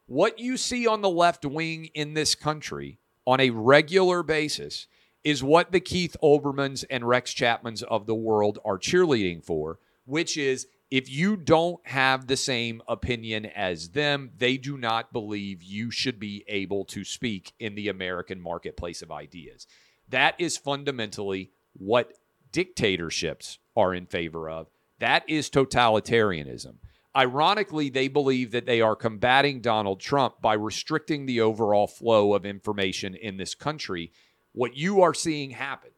What 0.06 0.40
you 0.40 0.56
see 0.56 0.88
on 0.88 1.02
the 1.02 1.08
left 1.08 1.44
wing 1.44 1.88
in 1.94 2.14
this 2.14 2.34
country 2.34 2.98
on 3.24 3.38
a 3.38 3.50
regular 3.50 4.24
basis 4.24 4.88
is 5.22 5.44
what 5.44 5.70
the 5.70 5.78
Keith 5.78 6.16
Olbermanns 6.20 6.84
and 6.90 7.06
Rex 7.06 7.32
Chapmans 7.32 7.84
of 7.84 8.06
the 8.06 8.14
world 8.16 8.58
are 8.64 8.76
cheerleading 8.76 9.44
for, 9.44 9.78
which 10.04 10.36
is 10.36 10.66
if 10.90 11.08
you 11.08 11.36
don't 11.36 11.78
have 11.86 12.26
the 12.26 12.36
same 12.36 12.82
opinion 12.88 13.46
as 13.46 13.90
them, 13.90 14.32
they 14.36 14.56
do 14.56 14.76
not 14.76 15.12
believe 15.12 15.62
you 15.62 15.92
should 15.92 16.18
be 16.18 16.44
able 16.48 16.84
to 16.86 17.04
speak 17.04 17.52
in 17.60 17.76
the 17.76 17.86
American 17.86 18.40
marketplace 18.40 19.00
of 19.00 19.12
ideas. 19.12 19.68
That 20.08 20.34
is 20.40 20.56
fundamentally 20.56 21.52
what 21.72 22.14
dictatorships 22.50 23.60
are 23.76 23.94
in 23.94 24.06
favor 24.06 24.50
of. 24.50 24.66
That 24.98 25.28
is 25.28 25.50
totalitarianism. 25.50 26.76
Ironically, 27.16 27.90
they 27.90 28.08
believe 28.08 28.50
that 28.50 28.66
they 28.66 28.80
are 28.80 28.96
combating 28.96 29.60
Donald 29.60 30.00
Trump 30.00 30.40
by 30.40 30.54
restricting 30.54 31.26
the 31.26 31.40
overall 31.40 31.86
flow 31.86 32.34
of 32.34 32.44
information 32.44 33.14
in 33.14 33.36
this 33.36 33.54
country 33.54 34.10
what 34.54 34.76
you 34.76 35.02
are 35.02 35.14
seeing 35.14 35.50
happen, 35.50 35.90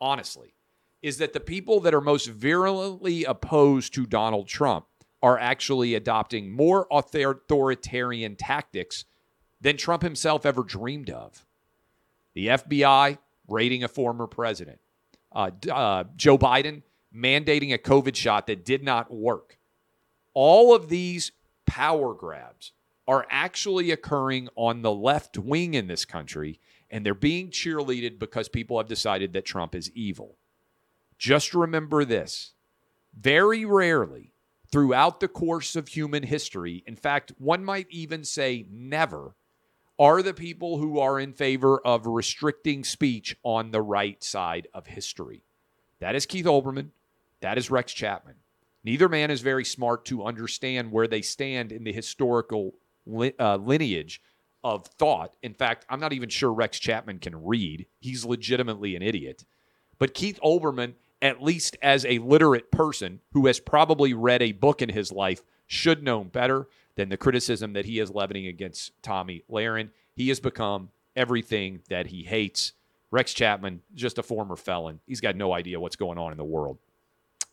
honestly, 0.00 0.54
is 1.02 1.16
that 1.18 1.32
the 1.32 1.40
people 1.40 1.80
that 1.80 1.94
are 1.94 2.00
most 2.00 2.26
virulently 2.28 3.24
opposed 3.24 3.94
to 3.94 4.06
Donald 4.06 4.48
Trump 4.48 4.84
are 5.22 5.38
actually 5.38 5.94
adopting 5.94 6.52
more 6.52 6.86
authoritarian 6.90 8.36
tactics 8.36 9.06
than 9.62 9.78
Trump 9.78 10.02
himself 10.02 10.44
ever 10.44 10.62
dreamed 10.62 11.08
of. 11.08 11.46
The 12.34 12.48
FBI 12.48 13.16
raiding 13.48 13.82
a 13.82 13.88
former 13.88 14.26
president, 14.26 14.80
uh, 15.32 15.50
uh, 15.70 16.04
Joe 16.16 16.36
Biden 16.36 16.82
mandating 17.14 17.72
a 17.72 17.78
COVID 17.78 18.16
shot 18.16 18.46
that 18.46 18.64
did 18.64 18.82
not 18.82 19.12
work. 19.12 19.58
All 20.34 20.74
of 20.74 20.88
these 20.88 21.32
power 21.66 22.14
grabs 22.14 22.72
are 23.06 23.26
actually 23.30 23.90
occurring 23.90 24.48
on 24.56 24.82
the 24.82 24.92
left 24.92 25.38
wing 25.38 25.74
in 25.74 25.86
this 25.86 26.04
country, 26.04 26.58
and 26.90 27.04
they're 27.04 27.14
being 27.14 27.50
cheerleaded 27.50 28.18
because 28.18 28.48
people 28.48 28.78
have 28.78 28.88
decided 28.88 29.32
that 29.32 29.44
Trump 29.44 29.74
is 29.74 29.90
evil. 29.92 30.36
Just 31.18 31.54
remember 31.54 32.04
this 32.04 32.52
very 33.18 33.64
rarely 33.64 34.32
throughout 34.70 35.20
the 35.20 35.28
course 35.28 35.76
of 35.76 35.88
human 35.88 36.24
history, 36.24 36.82
in 36.86 36.96
fact, 36.96 37.32
one 37.38 37.64
might 37.64 37.86
even 37.90 38.24
say 38.24 38.66
never, 38.70 39.36
are 39.98 40.22
the 40.22 40.34
people 40.34 40.78
who 40.78 40.98
are 40.98 41.20
in 41.20 41.32
favor 41.32 41.78
of 41.86 42.06
restricting 42.06 42.82
speech 42.82 43.36
on 43.44 43.70
the 43.70 43.82
right 43.82 44.22
side 44.24 44.66
of 44.74 44.88
history. 44.88 45.44
That 46.00 46.16
is 46.16 46.26
Keith 46.26 46.46
Olbermann. 46.46 46.90
That 47.44 47.58
is 47.58 47.70
Rex 47.70 47.92
Chapman. 47.92 48.36
Neither 48.84 49.06
man 49.06 49.30
is 49.30 49.42
very 49.42 49.66
smart 49.66 50.06
to 50.06 50.24
understand 50.24 50.90
where 50.90 51.06
they 51.06 51.20
stand 51.20 51.72
in 51.72 51.84
the 51.84 51.92
historical 51.92 52.72
li- 53.04 53.34
uh, 53.38 53.56
lineage 53.56 54.22
of 54.64 54.86
thought. 54.86 55.34
In 55.42 55.52
fact, 55.52 55.84
I'm 55.90 56.00
not 56.00 56.14
even 56.14 56.30
sure 56.30 56.50
Rex 56.50 56.78
Chapman 56.78 57.18
can 57.18 57.44
read. 57.44 57.84
He's 58.00 58.24
legitimately 58.24 58.96
an 58.96 59.02
idiot. 59.02 59.44
But 59.98 60.14
Keith 60.14 60.40
Olbermann, 60.42 60.94
at 61.20 61.42
least 61.42 61.76
as 61.82 62.06
a 62.06 62.18
literate 62.18 62.72
person 62.72 63.20
who 63.32 63.46
has 63.46 63.60
probably 63.60 64.14
read 64.14 64.40
a 64.40 64.52
book 64.52 64.80
in 64.80 64.88
his 64.88 65.12
life, 65.12 65.42
should 65.66 66.02
know 66.02 66.24
better 66.24 66.68
than 66.96 67.10
the 67.10 67.18
criticism 67.18 67.74
that 67.74 67.84
he 67.84 67.98
is 67.98 68.10
levying 68.10 68.46
against 68.46 68.92
Tomi 69.02 69.42
Lahren. 69.50 69.90
He 70.16 70.30
has 70.30 70.40
become 70.40 70.88
everything 71.14 71.82
that 71.90 72.06
he 72.06 72.22
hates. 72.22 72.72
Rex 73.10 73.34
Chapman, 73.34 73.82
just 73.94 74.16
a 74.16 74.22
former 74.22 74.56
felon. 74.56 75.00
He's 75.06 75.20
got 75.20 75.36
no 75.36 75.52
idea 75.52 75.78
what's 75.78 75.96
going 75.96 76.16
on 76.16 76.32
in 76.32 76.38
the 76.38 76.44
world. 76.44 76.78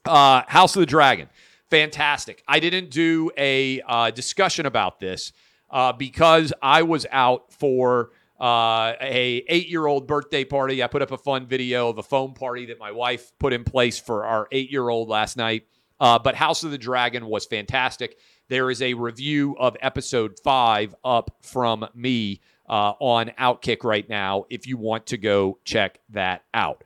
Uh, 0.06 0.42
House 0.48 0.76
of 0.76 0.80
the 0.80 0.86
Dragon, 0.86 1.30
fantastic. 1.70 2.44
I 2.48 2.60
didn't 2.60 2.90
do 2.90 3.32
a 3.38 3.82
uh, 3.82 4.12
discussion 4.12 4.66
about 4.66 5.00
this 5.00 5.32
uh, 5.70 5.94
because 5.94 6.54
I 6.62 6.84
was 6.84 7.06
out 7.12 7.54
for 7.54 8.12
uh, 8.40 8.94
a 9.00 9.44
eight 9.48 9.70
year 9.70 9.86
old 9.86 10.08
birthday 10.08 10.44
party. 10.44 10.84
I 10.84 10.88
put 10.88 11.02
up 11.04 11.12
a 11.12 11.18
fun 11.18 11.46
video 11.46 11.90
of 11.90 12.00
a 12.00 12.04
foam 12.04 12.34
party 12.34 12.66
that 12.68 12.80
my 12.80 12.92
wife 12.92 13.32
put 13.40 13.54
in 13.54 13.64
place 13.64 14.00
for 14.00 14.26
our 14.26 14.48
eight 14.52 14.72
year 14.72 14.90
old 14.90 15.08
last 15.08 15.38
night. 15.38 15.68
Uh, 16.00 16.18
but 16.18 16.34
House 16.34 16.64
of 16.64 16.72
the 16.72 16.80
Dragon 16.80 17.28
was 17.28 17.46
fantastic. 17.46 18.18
There 18.50 18.72
is 18.72 18.82
a 18.82 18.96
review 18.96 19.56
of 19.60 19.78
episode 19.82 20.40
five 20.44 20.96
up 21.06 21.38
from 21.42 21.88
me 21.94 22.42
uh, 22.68 22.94
on 23.00 23.32
Outkick 23.40 23.84
right 23.84 24.10
now 24.10 24.46
if 24.50 24.66
you 24.66 24.78
want 24.78 25.06
to 25.08 25.18
go 25.18 25.60
check 25.64 26.00
that 26.10 26.44
out. 26.56 26.84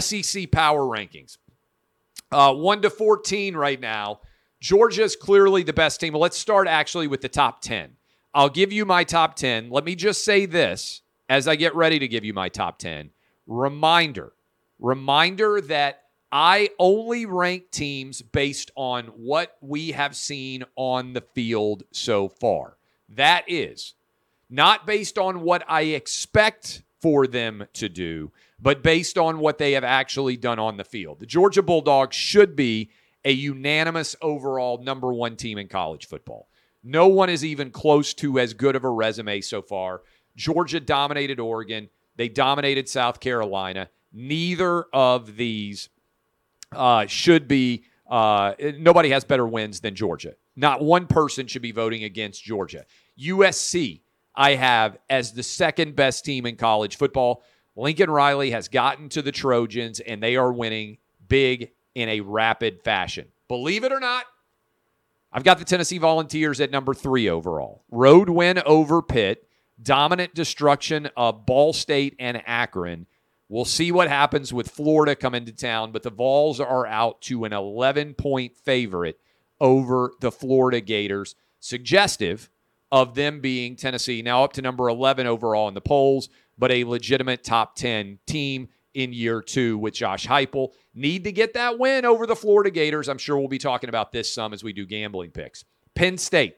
SEC 0.00 0.50
power 0.50 0.82
rankings. 0.82 1.38
Uh, 2.30 2.54
1 2.54 2.82
to 2.82 2.90
14 2.90 3.56
right 3.56 3.80
now. 3.80 4.20
Georgia 4.60 5.02
is 5.02 5.16
clearly 5.16 5.62
the 5.62 5.72
best 5.72 6.00
team. 6.00 6.14
Let's 6.14 6.36
start 6.36 6.66
actually 6.66 7.06
with 7.06 7.20
the 7.20 7.28
top 7.28 7.60
10. 7.62 7.96
I'll 8.34 8.48
give 8.48 8.72
you 8.72 8.84
my 8.84 9.04
top 9.04 9.36
10. 9.36 9.70
Let 9.70 9.84
me 9.84 9.94
just 9.94 10.24
say 10.24 10.46
this 10.46 11.02
as 11.28 11.48
I 11.48 11.56
get 11.56 11.74
ready 11.74 11.98
to 11.98 12.08
give 12.08 12.24
you 12.24 12.34
my 12.34 12.48
top 12.48 12.78
10. 12.78 13.10
Reminder, 13.46 14.32
reminder 14.78 15.60
that 15.62 16.02
I 16.30 16.70
only 16.78 17.24
rank 17.24 17.70
teams 17.70 18.20
based 18.20 18.70
on 18.74 19.06
what 19.06 19.56
we 19.60 19.92
have 19.92 20.14
seen 20.14 20.64
on 20.76 21.14
the 21.14 21.22
field 21.22 21.84
so 21.92 22.28
far. 22.28 22.76
That 23.08 23.44
is 23.46 23.94
not 24.50 24.86
based 24.86 25.18
on 25.18 25.40
what 25.40 25.64
I 25.68 25.82
expect 25.82 26.82
for 27.00 27.26
them 27.26 27.66
to 27.74 27.88
do, 27.88 28.32
but 28.60 28.82
based 28.82 29.16
on 29.16 29.38
what 29.38 29.58
they 29.58 29.72
have 29.72 29.84
actually 29.84 30.36
done 30.36 30.58
on 30.58 30.76
the 30.76 30.84
field. 30.84 31.20
The 31.20 31.26
Georgia 31.26 31.62
Bulldogs 31.62 32.16
should 32.16 32.56
be 32.56 32.90
a 33.24 33.32
unanimous 33.32 34.16
overall 34.22 34.82
number 34.82 35.12
one 35.12 35.36
team 35.36 35.58
in 35.58 35.68
college 35.68 36.06
football. 36.06 36.48
No 36.82 37.08
one 37.08 37.28
is 37.28 37.44
even 37.44 37.70
close 37.70 38.14
to 38.14 38.38
as 38.38 38.54
good 38.54 38.76
of 38.76 38.84
a 38.84 38.90
resume 38.90 39.40
so 39.40 39.60
far. 39.62 40.02
Georgia 40.36 40.80
dominated 40.80 41.40
Oregon, 41.40 41.88
they 42.16 42.28
dominated 42.28 42.88
South 42.88 43.20
Carolina. 43.20 43.90
Neither 44.12 44.84
of 44.92 45.36
these 45.36 45.88
uh, 46.72 47.06
should 47.06 47.48
be, 47.48 47.84
uh, 48.08 48.54
nobody 48.78 49.10
has 49.10 49.24
better 49.24 49.46
wins 49.46 49.80
than 49.80 49.94
Georgia. 49.94 50.34
Not 50.56 50.82
one 50.82 51.06
person 51.06 51.46
should 51.46 51.62
be 51.62 51.72
voting 51.72 52.04
against 52.04 52.42
Georgia. 52.42 52.86
USC, 53.20 54.00
I 54.34 54.54
have 54.54 54.98
as 55.10 55.32
the 55.32 55.42
second 55.42 55.96
best 55.96 56.24
team 56.24 56.46
in 56.46 56.56
college 56.56 56.96
football. 56.96 57.42
Lincoln 57.78 58.10
Riley 58.10 58.50
has 58.50 58.66
gotten 58.66 59.08
to 59.10 59.22
the 59.22 59.30
Trojans, 59.30 60.00
and 60.00 60.20
they 60.20 60.34
are 60.34 60.52
winning 60.52 60.98
big 61.28 61.70
in 61.94 62.08
a 62.08 62.20
rapid 62.20 62.82
fashion. 62.82 63.28
Believe 63.46 63.84
it 63.84 63.92
or 63.92 64.00
not, 64.00 64.24
I've 65.32 65.44
got 65.44 65.60
the 65.60 65.64
Tennessee 65.64 65.98
Volunteers 65.98 66.60
at 66.60 66.72
number 66.72 66.92
three 66.92 67.28
overall. 67.28 67.84
Road 67.90 68.30
win 68.30 68.60
over 68.66 69.00
Pitt, 69.00 69.48
dominant 69.80 70.34
destruction 70.34 71.08
of 71.16 71.46
Ball 71.46 71.72
State 71.72 72.16
and 72.18 72.42
Akron. 72.46 73.06
We'll 73.48 73.64
see 73.64 73.92
what 73.92 74.08
happens 74.08 74.52
with 74.52 74.70
Florida 74.70 75.14
coming 75.14 75.44
to 75.44 75.52
town, 75.52 75.92
but 75.92 76.02
the 76.02 76.10
Vols 76.10 76.58
are 76.58 76.86
out 76.86 77.20
to 77.22 77.44
an 77.44 77.52
11 77.52 78.14
point 78.14 78.56
favorite 78.56 79.20
over 79.60 80.12
the 80.20 80.32
Florida 80.32 80.80
Gators, 80.80 81.36
suggestive 81.60 82.50
of 82.90 83.14
them 83.14 83.40
being 83.40 83.76
Tennessee 83.76 84.22
now 84.22 84.44
up 84.44 84.52
to 84.54 84.62
number 84.62 84.88
11 84.88 85.26
overall 85.26 85.68
in 85.68 85.74
the 85.74 85.80
polls, 85.80 86.28
but 86.56 86.70
a 86.70 86.84
legitimate 86.84 87.44
top 87.44 87.76
10 87.76 88.18
team 88.26 88.68
in 88.94 89.12
year 89.12 89.42
two 89.42 89.78
with 89.78 89.94
Josh 89.94 90.26
Heupel. 90.26 90.70
Need 90.94 91.24
to 91.24 91.32
get 91.32 91.54
that 91.54 91.78
win 91.78 92.04
over 92.04 92.26
the 92.26 92.36
Florida 92.36 92.70
Gators. 92.70 93.08
I'm 93.08 93.18
sure 93.18 93.38
we'll 93.38 93.48
be 93.48 93.58
talking 93.58 93.88
about 93.88 94.12
this 94.12 94.32
some 94.32 94.52
as 94.52 94.64
we 94.64 94.72
do 94.72 94.86
gambling 94.86 95.30
picks. 95.30 95.64
Penn 95.94 96.18
State. 96.18 96.56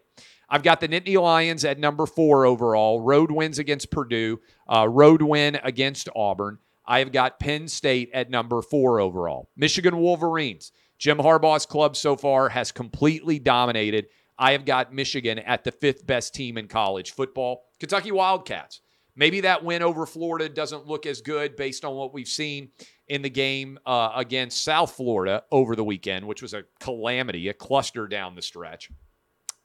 I've 0.48 0.62
got 0.64 0.80
the 0.80 0.88
Nittany 0.88 1.20
Lions 1.20 1.64
at 1.64 1.78
number 1.78 2.06
four 2.06 2.44
overall. 2.44 3.00
Road 3.00 3.30
wins 3.30 3.58
against 3.58 3.90
Purdue. 3.90 4.40
Uh, 4.68 4.88
road 4.88 5.22
win 5.22 5.60
against 5.62 6.08
Auburn. 6.16 6.58
I 6.84 6.98
have 6.98 7.12
got 7.12 7.38
Penn 7.38 7.68
State 7.68 8.10
at 8.12 8.30
number 8.30 8.60
four 8.62 9.00
overall. 9.00 9.48
Michigan 9.56 9.98
Wolverines. 9.98 10.72
Jim 10.98 11.18
Harbaugh's 11.18 11.66
club 11.66 11.96
so 11.96 12.16
far 12.16 12.48
has 12.48 12.72
completely 12.72 13.38
dominated. 13.38 14.08
I 14.40 14.53
have 14.53 14.64
got 14.64 14.92
Michigan 14.92 15.38
at 15.38 15.64
the 15.64 15.70
fifth 15.70 16.07
best 16.07 16.35
team 16.35 16.57
in 16.57 16.66
college 16.66 17.12
football. 17.12 17.64
Kentucky 17.79 18.11
Wildcats. 18.11 18.81
Maybe 19.14 19.42
that 19.42 19.62
win 19.62 19.83
over 19.83 20.07
Florida 20.07 20.48
doesn't 20.48 20.87
look 20.87 21.05
as 21.05 21.20
good 21.20 21.57
based 21.57 21.85
on 21.85 21.94
what 21.94 22.14
we've 22.14 22.26
seen 22.26 22.70
in 23.07 23.20
the 23.20 23.29
game 23.29 23.79
uh, 23.85 24.12
against 24.16 24.64
South 24.64 24.92
Florida 24.92 25.42
over 25.53 25.76
the 25.76 25.85
weekend, 25.85 26.26
which 26.26 26.40
was 26.40 26.55
a 26.55 26.64
calamity, 26.79 27.48
a 27.48 27.53
cluster 27.53 28.07
down 28.07 28.35
the 28.35 28.40
stretch. 28.40 28.90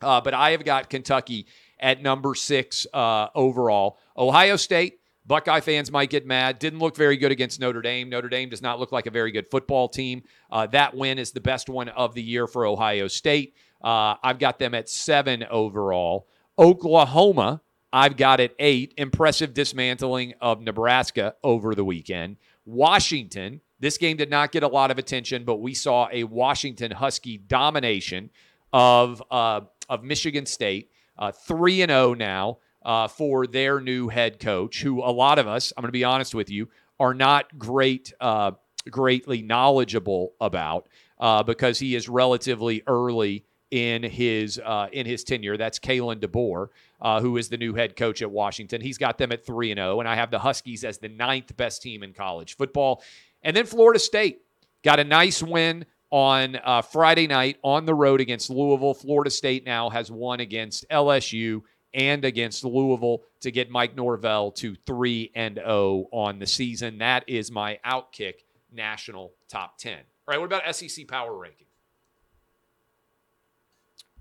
Uh, 0.02 0.20
but 0.20 0.34
I 0.34 0.52
have 0.52 0.66
got 0.66 0.90
Kentucky 0.90 1.48
at 1.80 2.02
number 2.02 2.36
six 2.36 2.86
uh, 2.94 3.28
overall. 3.34 3.98
Ohio 4.18 4.58
State, 4.58 5.00
Buckeye 5.26 5.62
fans 5.62 5.90
might 5.90 6.10
get 6.10 6.28
mad. 6.28 6.60
Didn't 6.60 6.80
look 6.80 6.98
very 6.98 7.16
good 7.16 7.32
against 7.32 7.62
Notre 7.62 7.82
Dame. 7.82 8.10
Notre 8.10 8.28
Dame 8.28 8.50
does 8.50 8.62
not 8.62 8.80
look 8.80 8.92
like 8.92 9.06
a 9.06 9.12
very 9.12 9.32
good 9.32 9.50
football 9.50 9.88
team. 9.88 10.24
Uh, 10.52 10.68
that 10.68 10.96
win 10.96 11.18
is 11.18 11.32
the 11.32 11.40
best 11.40 11.70
one 11.70 11.88
of 11.90 12.14
the 12.14 12.22
year 12.22 12.46
for 12.46 12.66
Ohio 12.66 13.08
State. 13.08 13.56
Uh, 13.84 14.16
I've 14.24 14.40
got 14.40 14.60
them 14.60 14.74
at 14.74 14.90
seven 14.90 15.46
overall. 15.50 16.28
Oklahoma, 16.58 17.62
I've 17.92 18.18
got 18.18 18.40
it 18.40 18.56
eight. 18.60 18.94
Impressive 18.98 19.54
dismantling 19.54 20.34
of 20.42 20.62
Nebraska 20.62 21.36
over 21.44 21.76
the 21.76 21.86
weekend. 21.86 22.38
Washington, 22.66 23.62
this 23.80 23.98
game 23.98 24.18
did 24.18 24.30
not 24.30 24.52
get 24.52 24.64
a 24.64 24.68
lot 24.68 24.92
of 24.92 24.98
attention, 24.98 25.44
but 25.44 25.58
we 25.58 25.74
saw 25.74 26.08
a 26.12 26.24
Washington 26.24 26.92
Husky 26.92 27.38
domination 27.38 28.30
of 28.74 29.22
uh, 29.30 29.62
of 29.90 30.04
Michigan 30.04 30.46
State. 30.46 30.92
Uh, 31.18 31.32
three 31.32 31.82
and 31.82 31.90
zero 31.90 32.14
now 32.14 32.58
uh, 32.84 33.08
for 33.08 33.48
their 33.48 33.80
new 33.80 34.10
head 34.10 34.40
coach, 34.40 34.82
who 34.82 35.02
a 35.02 35.12
lot 35.12 35.40
of 35.40 35.48
us, 35.48 35.74
I'm 35.76 35.82
going 35.82 35.90
to 35.90 35.94
be 35.94 36.04
honest 36.04 36.36
with 36.36 36.50
you, 36.50 36.70
are 37.00 37.14
not 37.14 37.58
great, 37.58 38.14
uh, 38.20 38.52
greatly 38.90 39.42
knowledgeable 39.42 40.34
about 40.40 40.88
uh, 41.20 41.44
because 41.44 41.80
he 41.80 41.96
is 41.96 42.08
relatively 42.08 42.84
early 42.88 43.46
in 43.76 44.04
his 44.04 44.58
uh, 44.64 44.88
in 44.94 45.06
his 45.06 45.26
tenure. 45.26 45.58
That's 45.58 45.80
Kalen 45.80 46.22
DeBoer, 46.22 46.70
uh, 47.02 47.20
who 47.20 47.36
is 47.36 47.50
the 47.50 47.58
new 47.58 47.74
head 47.74 47.98
coach 47.98 48.22
at 48.22 48.32
Washington. 48.32 48.80
He's 48.80 48.98
got 48.98 49.18
them 49.18 49.34
at 49.34 49.46
three 49.46 49.70
and 49.70 49.78
zero, 49.78 50.00
and 50.00 50.08
I 50.08 50.16
have 50.16 50.32
the 50.32 50.40
Huskies 50.40 50.86
as 50.86 50.98
the 50.98 51.10
ninth 51.10 51.56
best 51.58 51.82
team 51.82 52.02
in 52.02 52.14
college 52.14 52.56
football. 52.56 53.04
And 53.44 53.56
then 53.56 53.66
Florida 53.66 54.00
State 54.00 54.44
got 54.82 55.02
a 55.02 55.04
nice 55.04 55.44
win 55.44 55.86
on 56.10 56.58
uh, 56.64 56.84
Friday 56.84 57.28
night 57.28 57.58
on 57.64 57.86
the 57.86 57.94
road 57.94 58.22
against 58.22 58.50
Louisville. 58.50 58.94
Florida 58.94 59.30
State 59.30 59.66
now 59.66 59.90
has 59.90 60.10
won 60.10 60.40
against 60.40 60.88
LSU 60.90 61.62
and 61.94 62.24
against 62.24 62.64
Louisville 62.64 63.24
to 63.42 63.52
get 63.52 63.70
Mike 63.70 63.94
Norvell 63.94 64.52
to 64.52 64.76
3 64.88 65.32
and 65.36 65.56
0 65.56 66.08
on 66.14 66.40
the 66.40 66.48
season. 66.48 67.00
That 67.00 67.26
is 67.28 67.52
my 67.52 67.78
outkick 67.86 68.36
national 68.72 69.34
top 69.50 69.78
10. 69.80 69.98
All 69.98 70.02
right, 70.30 70.40
what 70.40 70.46
about 70.46 70.74
SEC 70.74 71.10
power 71.10 71.38
ranking? 71.38 71.65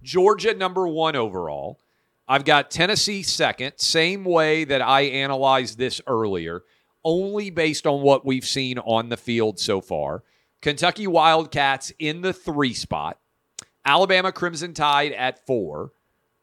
Georgia 0.05 0.55
number 0.55 0.87
1 0.87 1.17
overall. 1.17 1.81
I've 2.29 2.45
got 2.45 2.71
Tennessee 2.71 3.23
second, 3.23 3.73
same 3.77 4.25
way 4.25 4.65
that 4.65 4.81
I 4.81 5.03
analyzed 5.03 5.79
this 5.79 6.01
earlier, 6.07 6.63
only 7.05 7.51
based 7.51 7.87
on 7.87 8.03
what 8.03 8.25
we've 8.25 8.47
seen 8.47 8.79
on 8.79 9.09
the 9.09 9.17
field 9.17 9.59
so 9.59 9.81
far. 9.81 10.23
Kentucky 10.63 11.07
Wildcats 11.07 11.93
in 11.99 12.21
the 12.21 12.33
3 12.33 12.73
spot. 12.73 13.19
Alabama 13.85 14.33
Crimson 14.33 14.73
Tide 14.73 15.13
at 15.13 15.45
4. 15.47 15.91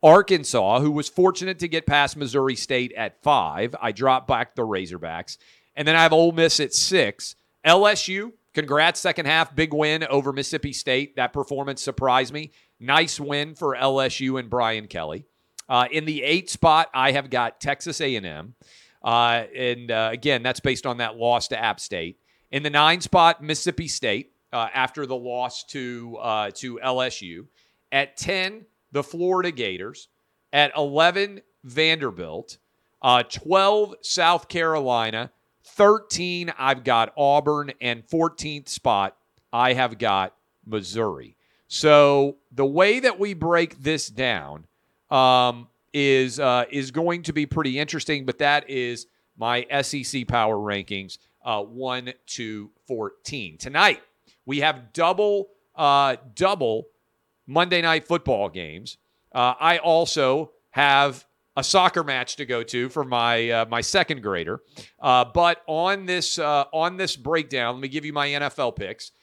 Arkansas, 0.04 0.80
who 0.80 0.92
was 0.92 1.08
fortunate 1.08 1.60
to 1.60 1.68
get 1.68 1.86
past 1.86 2.18
Missouri 2.18 2.56
State 2.56 2.92
at 2.94 3.22
five. 3.22 3.76
I 3.80 3.92
dropped 3.92 4.28
back 4.28 4.56
the 4.56 4.64
Razorbacks. 4.64 5.38
And 5.76 5.88
then 5.88 5.96
I 5.96 6.02
have 6.02 6.14
Ole 6.14 6.32
Miss 6.32 6.60
at 6.60 6.74
six. 6.74 7.36
LSU, 7.66 8.32
congrats, 8.54 9.00
second 9.00 9.28
half, 9.28 9.56
big 9.56 9.74
win 9.74 10.04
over 10.06 10.34
Mississippi 10.34 10.74
State. 10.74 11.16
That 11.18 11.34
performance 11.34 11.84
surprised 11.84 12.34
me. 12.34 12.52
Nice 12.82 13.20
win 13.20 13.54
for 13.54 13.76
LSU 13.76 14.40
and 14.40 14.50
Brian 14.50 14.88
Kelly. 14.88 15.26
Uh, 15.70 15.88
in 15.92 16.06
the 16.06 16.24
eight 16.24 16.50
spot, 16.50 16.90
I 16.96 17.12
have 17.12 17.30
got 17.30 17.62
Texas 17.62 18.02
A&M. 18.02 18.56
Uh, 19.04 19.44
and 19.56 19.92
uh, 19.92 20.10
again, 20.12 20.42
that's 20.42 20.60
based 20.60 20.88
on 20.88 20.98
that 20.98 21.16
loss 21.16 21.48
to 21.50 21.60
App 21.60 21.80
State. 21.80 22.18
In 22.52 22.64
the 22.64 22.70
nine 22.72 23.00
spot, 23.00 23.42
Mississippi 23.44 23.88
State 23.88 24.34
uh, 24.52 24.68
after 24.74 25.06
the 25.06 25.16
loss 25.16 25.64
to 25.66 26.18
uh, 26.20 26.52
to 26.56 26.80
LSU. 26.84 27.46
At 27.92 28.18
10, 28.18 28.66
the 28.92 29.04
Florida 29.04 29.52
Gators. 29.52 30.08
At 30.52 30.72
11, 30.76 31.42
Vanderbilt. 31.64 32.58
Uh, 33.02 33.24
12, 33.24 33.96
South 34.02 34.48
Carolina. 34.48 35.32
13, 35.66 36.52
I've 36.58 36.84
got 36.84 37.14
Auburn. 37.16 37.74
And 37.80 38.06
14th 38.08 38.70
spot, 38.70 39.16
I 39.54 39.74
have 39.74 39.98
got 40.00 40.36
Missouri. 40.66 41.38
So 41.74 42.36
the 42.52 42.66
way 42.66 43.00
that 43.00 43.18
we 43.18 43.34
break 43.34 43.82
this 43.82 44.10
down 44.10 44.68
um, 45.10 45.70
is 45.94 46.38
uh, 46.38 46.66
is 46.70 46.92
going 46.92 47.24
to 47.24 47.32
be 47.32 47.46
pretty 47.46 47.80
interesting. 47.80 48.26
But 48.26 48.40
that 48.40 48.70
is 48.70 49.08
my 49.38 49.66
SEC 49.82 50.28
power 50.28 50.58
rankings, 50.58 51.18
uh, 51.46 51.62
one 51.62 52.12
to 52.32 52.72
fourteen. 52.90 53.58
Tonight 53.58 54.02
we 54.46 54.60
have 54.60 54.92
double 54.92 55.48
uh, 55.74 56.18
double 56.36 56.88
Monday 57.48 57.82
night 57.82 58.06
football 58.06 58.50
games. 58.50 58.98
Uh, 59.34 59.54
I 59.58 59.78
also 59.78 60.52
have 60.72 61.26
a 61.56 61.64
soccer 61.64 62.04
match 62.04 62.36
to 62.36 62.46
go 62.46 62.64
to 62.64 62.90
for 62.90 63.06
my 63.06 63.50
uh, 63.50 63.66
my 63.70 63.80
second 63.80 64.22
grader. 64.22 64.60
Uh, 65.00 65.24
but 65.24 65.62
on 65.68 66.06
this 66.06 66.38
on 66.38 66.98
this 66.98 67.16
breakdown, 67.16 67.76
let 67.76 67.82
me 67.82 67.88
give 67.88 68.04
you 68.04 68.12
my 68.12 68.28
NFL 68.28 68.76
picks. 68.76 69.14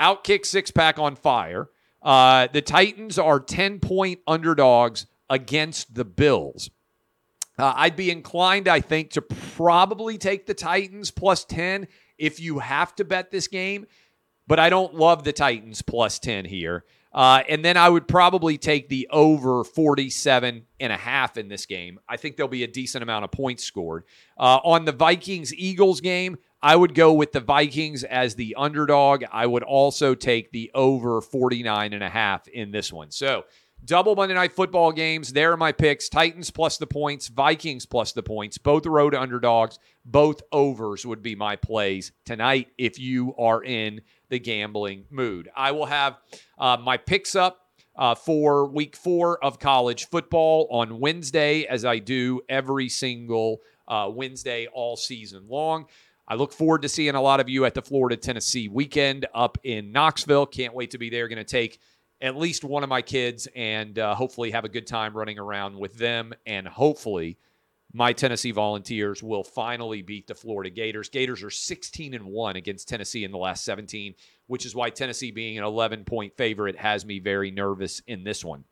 Outkick 0.00 0.46
six 0.46 0.70
pack 0.70 0.98
on 0.98 1.16
fire. 1.16 1.68
Uh, 2.02 2.48
the 2.52 2.62
Titans 2.62 3.18
are 3.18 3.38
ten 3.38 3.78
point 3.78 4.20
underdogs 4.26 5.06
against 5.28 5.94
the 5.94 6.04
Bills. 6.04 6.70
Uh, 7.58 7.74
I'd 7.76 7.96
be 7.96 8.10
inclined, 8.10 8.68
I 8.68 8.80
think, 8.80 9.10
to 9.10 9.22
probably 9.22 10.16
take 10.16 10.46
the 10.46 10.54
Titans 10.54 11.10
plus 11.10 11.44
ten 11.44 11.86
if 12.16 12.40
you 12.40 12.58
have 12.60 12.94
to 12.96 13.04
bet 13.04 13.30
this 13.30 13.48
game. 13.48 13.86
But 14.46 14.58
I 14.58 14.70
don't 14.70 14.94
love 14.94 15.24
the 15.24 15.32
Titans 15.32 15.82
plus 15.82 16.18
ten 16.18 16.44
here. 16.44 16.84
Uh, 17.12 17.42
and 17.48 17.64
then 17.64 17.76
I 17.76 17.88
would 17.88 18.06
probably 18.06 18.56
take 18.56 18.88
the 18.88 19.08
over 19.10 19.64
47 19.64 20.64
and 20.78 20.92
a 20.92 20.96
half 20.96 21.36
in 21.36 21.48
this 21.48 21.66
game. 21.66 21.98
I 22.08 22.16
think 22.16 22.36
there'll 22.36 22.48
be 22.48 22.62
a 22.62 22.68
decent 22.68 23.02
amount 23.02 23.24
of 23.24 23.32
points 23.32 23.64
scored. 23.64 24.04
Uh, 24.38 24.60
on 24.62 24.84
the 24.84 24.92
Vikings 24.92 25.52
Eagles 25.52 26.00
game, 26.00 26.38
I 26.62 26.76
would 26.76 26.94
go 26.94 27.12
with 27.12 27.32
the 27.32 27.40
Vikings 27.40 28.04
as 28.04 28.34
the 28.34 28.54
underdog. 28.56 29.24
I 29.32 29.46
would 29.46 29.62
also 29.62 30.14
take 30.14 30.52
the 30.52 30.70
over 30.74 31.20
49 31.20 31.92
and 31.92 32.04
a 32.04 32.08
half 32.08 32.46
in 32.48 32.70
this 32.70 32.92
one. 32.92 33.10
So, 33.10 33.44
double 33.84 34.14
Monday 34.14 34.34
night 34.34 34.52
football 34.52 34.92
games. 34.92 35.32
There 35.32 35.52
are 35.52 35.56
my 35.56 35.72
picks 35.72 36.10
Titans 36.10 36.50
plus 36.50 36.76
the 36.76 36.86
points, 36.86 37.28
Vikings 37.28 37.86
plus 37.86 38.12
the 38.12 38.22
points, 38.22 38.58
both 38.58 38.84
road 38.84 39.14
underdogs, 39.14 39.78
both 40.04 40.42
overs 40.52 41.06
would 41.06 41.22
be 41.22 41.34
my 41.34 41.56
plays 41.56 42.12
tonight 42.26 42.68
if 42.76 42.98
you 42.98 43.34
are 43.38 43.64
in 43.64 44.02
the 44.28 44.38
gambling 44.38 45.06
mood. 45.10 45.48
I 45.56 45.72
will 45.72 45.86
have 45.86 46.18
uh, 46.58 46.76
my 46.82 46.98
picks 46.98 47.34
up 47.34 47.68
uh, 47.96 48.14
for 48.14 48.66
week 48.66 48.96
four 48.96 49.42
of 49.42 49.58
college 49.58 50.08
football 50.08 50.68
on 50.70 51.00
Wednesday, 51.00 51.64
as 51.64 51.84
I 51.84 51.98
do 51.98 52.42
every 52.48 52.88
single 52.88 53.60
uh, 53.88 54.10
Wednesday 54.12 54.68
all 54.72 54.96
season 54.96 55.46
long. 55.48 55.86
I 56.30 56.34
look 56.34 56.52
forward 56.52 56.82
to 56.82 56.88
seeing 56.88 57.16
a 57.16 57.20
lot 57.20 57.40
of 57.40 57.48
you 57.48 57.64
at 57.64 57.74
the 57.74 57.82
Florida 57.82 58.16
Tennessee 58.16 58.68
weekend 58.68 59.26
up 59.34 59.58
in 59.64 59.90
Knoxville. 59.90 60.46
Can't 60.46 60.72
wait 60.72 60.92
to 60.92 60.98
be 60.98 61.10
there. 61.10 61.26
Going 61.26 61.38
to 61.38 61.44
take 61.44 61.80
at 62.20 62.36
least 62.36 62.62
one 62.62 62.84
of 62.84 62.88
my 62.88 63.02
kids 63.02 63.48
and 63.56 63.98
uh, 63.98 64.14
hopefully 64.14 64.52
have 64.52 64.64
a 64.64 64.68
good 64.68 64.86
time 64.86 65.16
running 65.16 65.40
around 65.40 65.76
with 65.76 65.94
them 65.94 66.32
and 66.46 66.68
hopefully 66.68 67.36
my 67.92 68.12
Tennessee 68.12 68.52
Volunteers 68.52 69.24
will 69.24 69.42
finally 69.42 70.02
beat 70.02 70.28
the 70.28 70.34
Florida 70.36 70.70
Gators. 70.70 71.08
Gators 71.08 71.42
are 71.42 71.50
16 71.50 72.14
and 72.14 72.24
1 72.24 72.54
against 72.54 72.88
Tennessee 72.88 73.24
in 73.24 73.32
the 73.32 73.38
last 73.38 73.64
17, 73.64 74.14
which 74.46 74.64
is 74.64 74.72
why 74.72 74.88
Tennessee 74.88 75.32
being 75.32 75.58
an 75.58 75.64
11 75.64 76.04
point 76.04 76.36
favorite 76.36 76.76
has 76.76 77.04
me 77.04 77.18
very 77.18 77.50
nervous 77.50 78.02
in 78.06 78.22
this 78.22 78.44
one. 78.44 78.62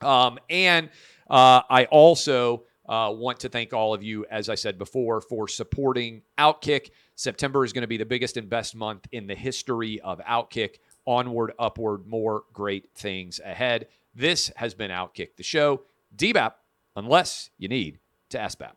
Um, 0.00 0.40
and 0.48 0.88
uh, 1.28 1.62
I 1.70 1.84
also 1.84 2.64
uh, 2.90 3.08
want 3.08 3.38
to 3.40 3.48
thank 3.48 3.72
all 3.72 3.94
of 3.94 4.02
you, 4.02 4.26
as 4.30 4.48
I 4.48 4.56
said 4.56 4.76
before, 4.76 5.20
for 5.20 5.46
supporting 5.46 6.22
Outkick. 6.36 6.90
September 7.14 7.64
is 7.64 7.72
going 7.72 7.82
to 7.82 7.88
be 7.88 7.96
the 7.96 8.04
biggest 8.04 8.36
and 8.36 8.50
best 8.50 8.74
month 8.74 9.06
in 9.12 9.28
the 9.28 9.34
history 9.36 10.00
of 10.00 10.18
Outkick. 10.28 10.78
Onward, 11.06 11.52
upward, 11.58 12.06
more 12.08 12.42
great 12.52 12.90
things 12.96 13.40
ahead. 13.44 13.86
This 14.12 14.50
has 14.56 14.74
been 14.74 14.90
Outkick 14.90 15.36
the 15.36 15.44
show. 15.44 15.82
DBAP, 16.16 16.52
unless 16.96 17.50
you 17.58 17.68
need 17.68 18.00
to 18.30 18.38
SBAP. 18.38 18.72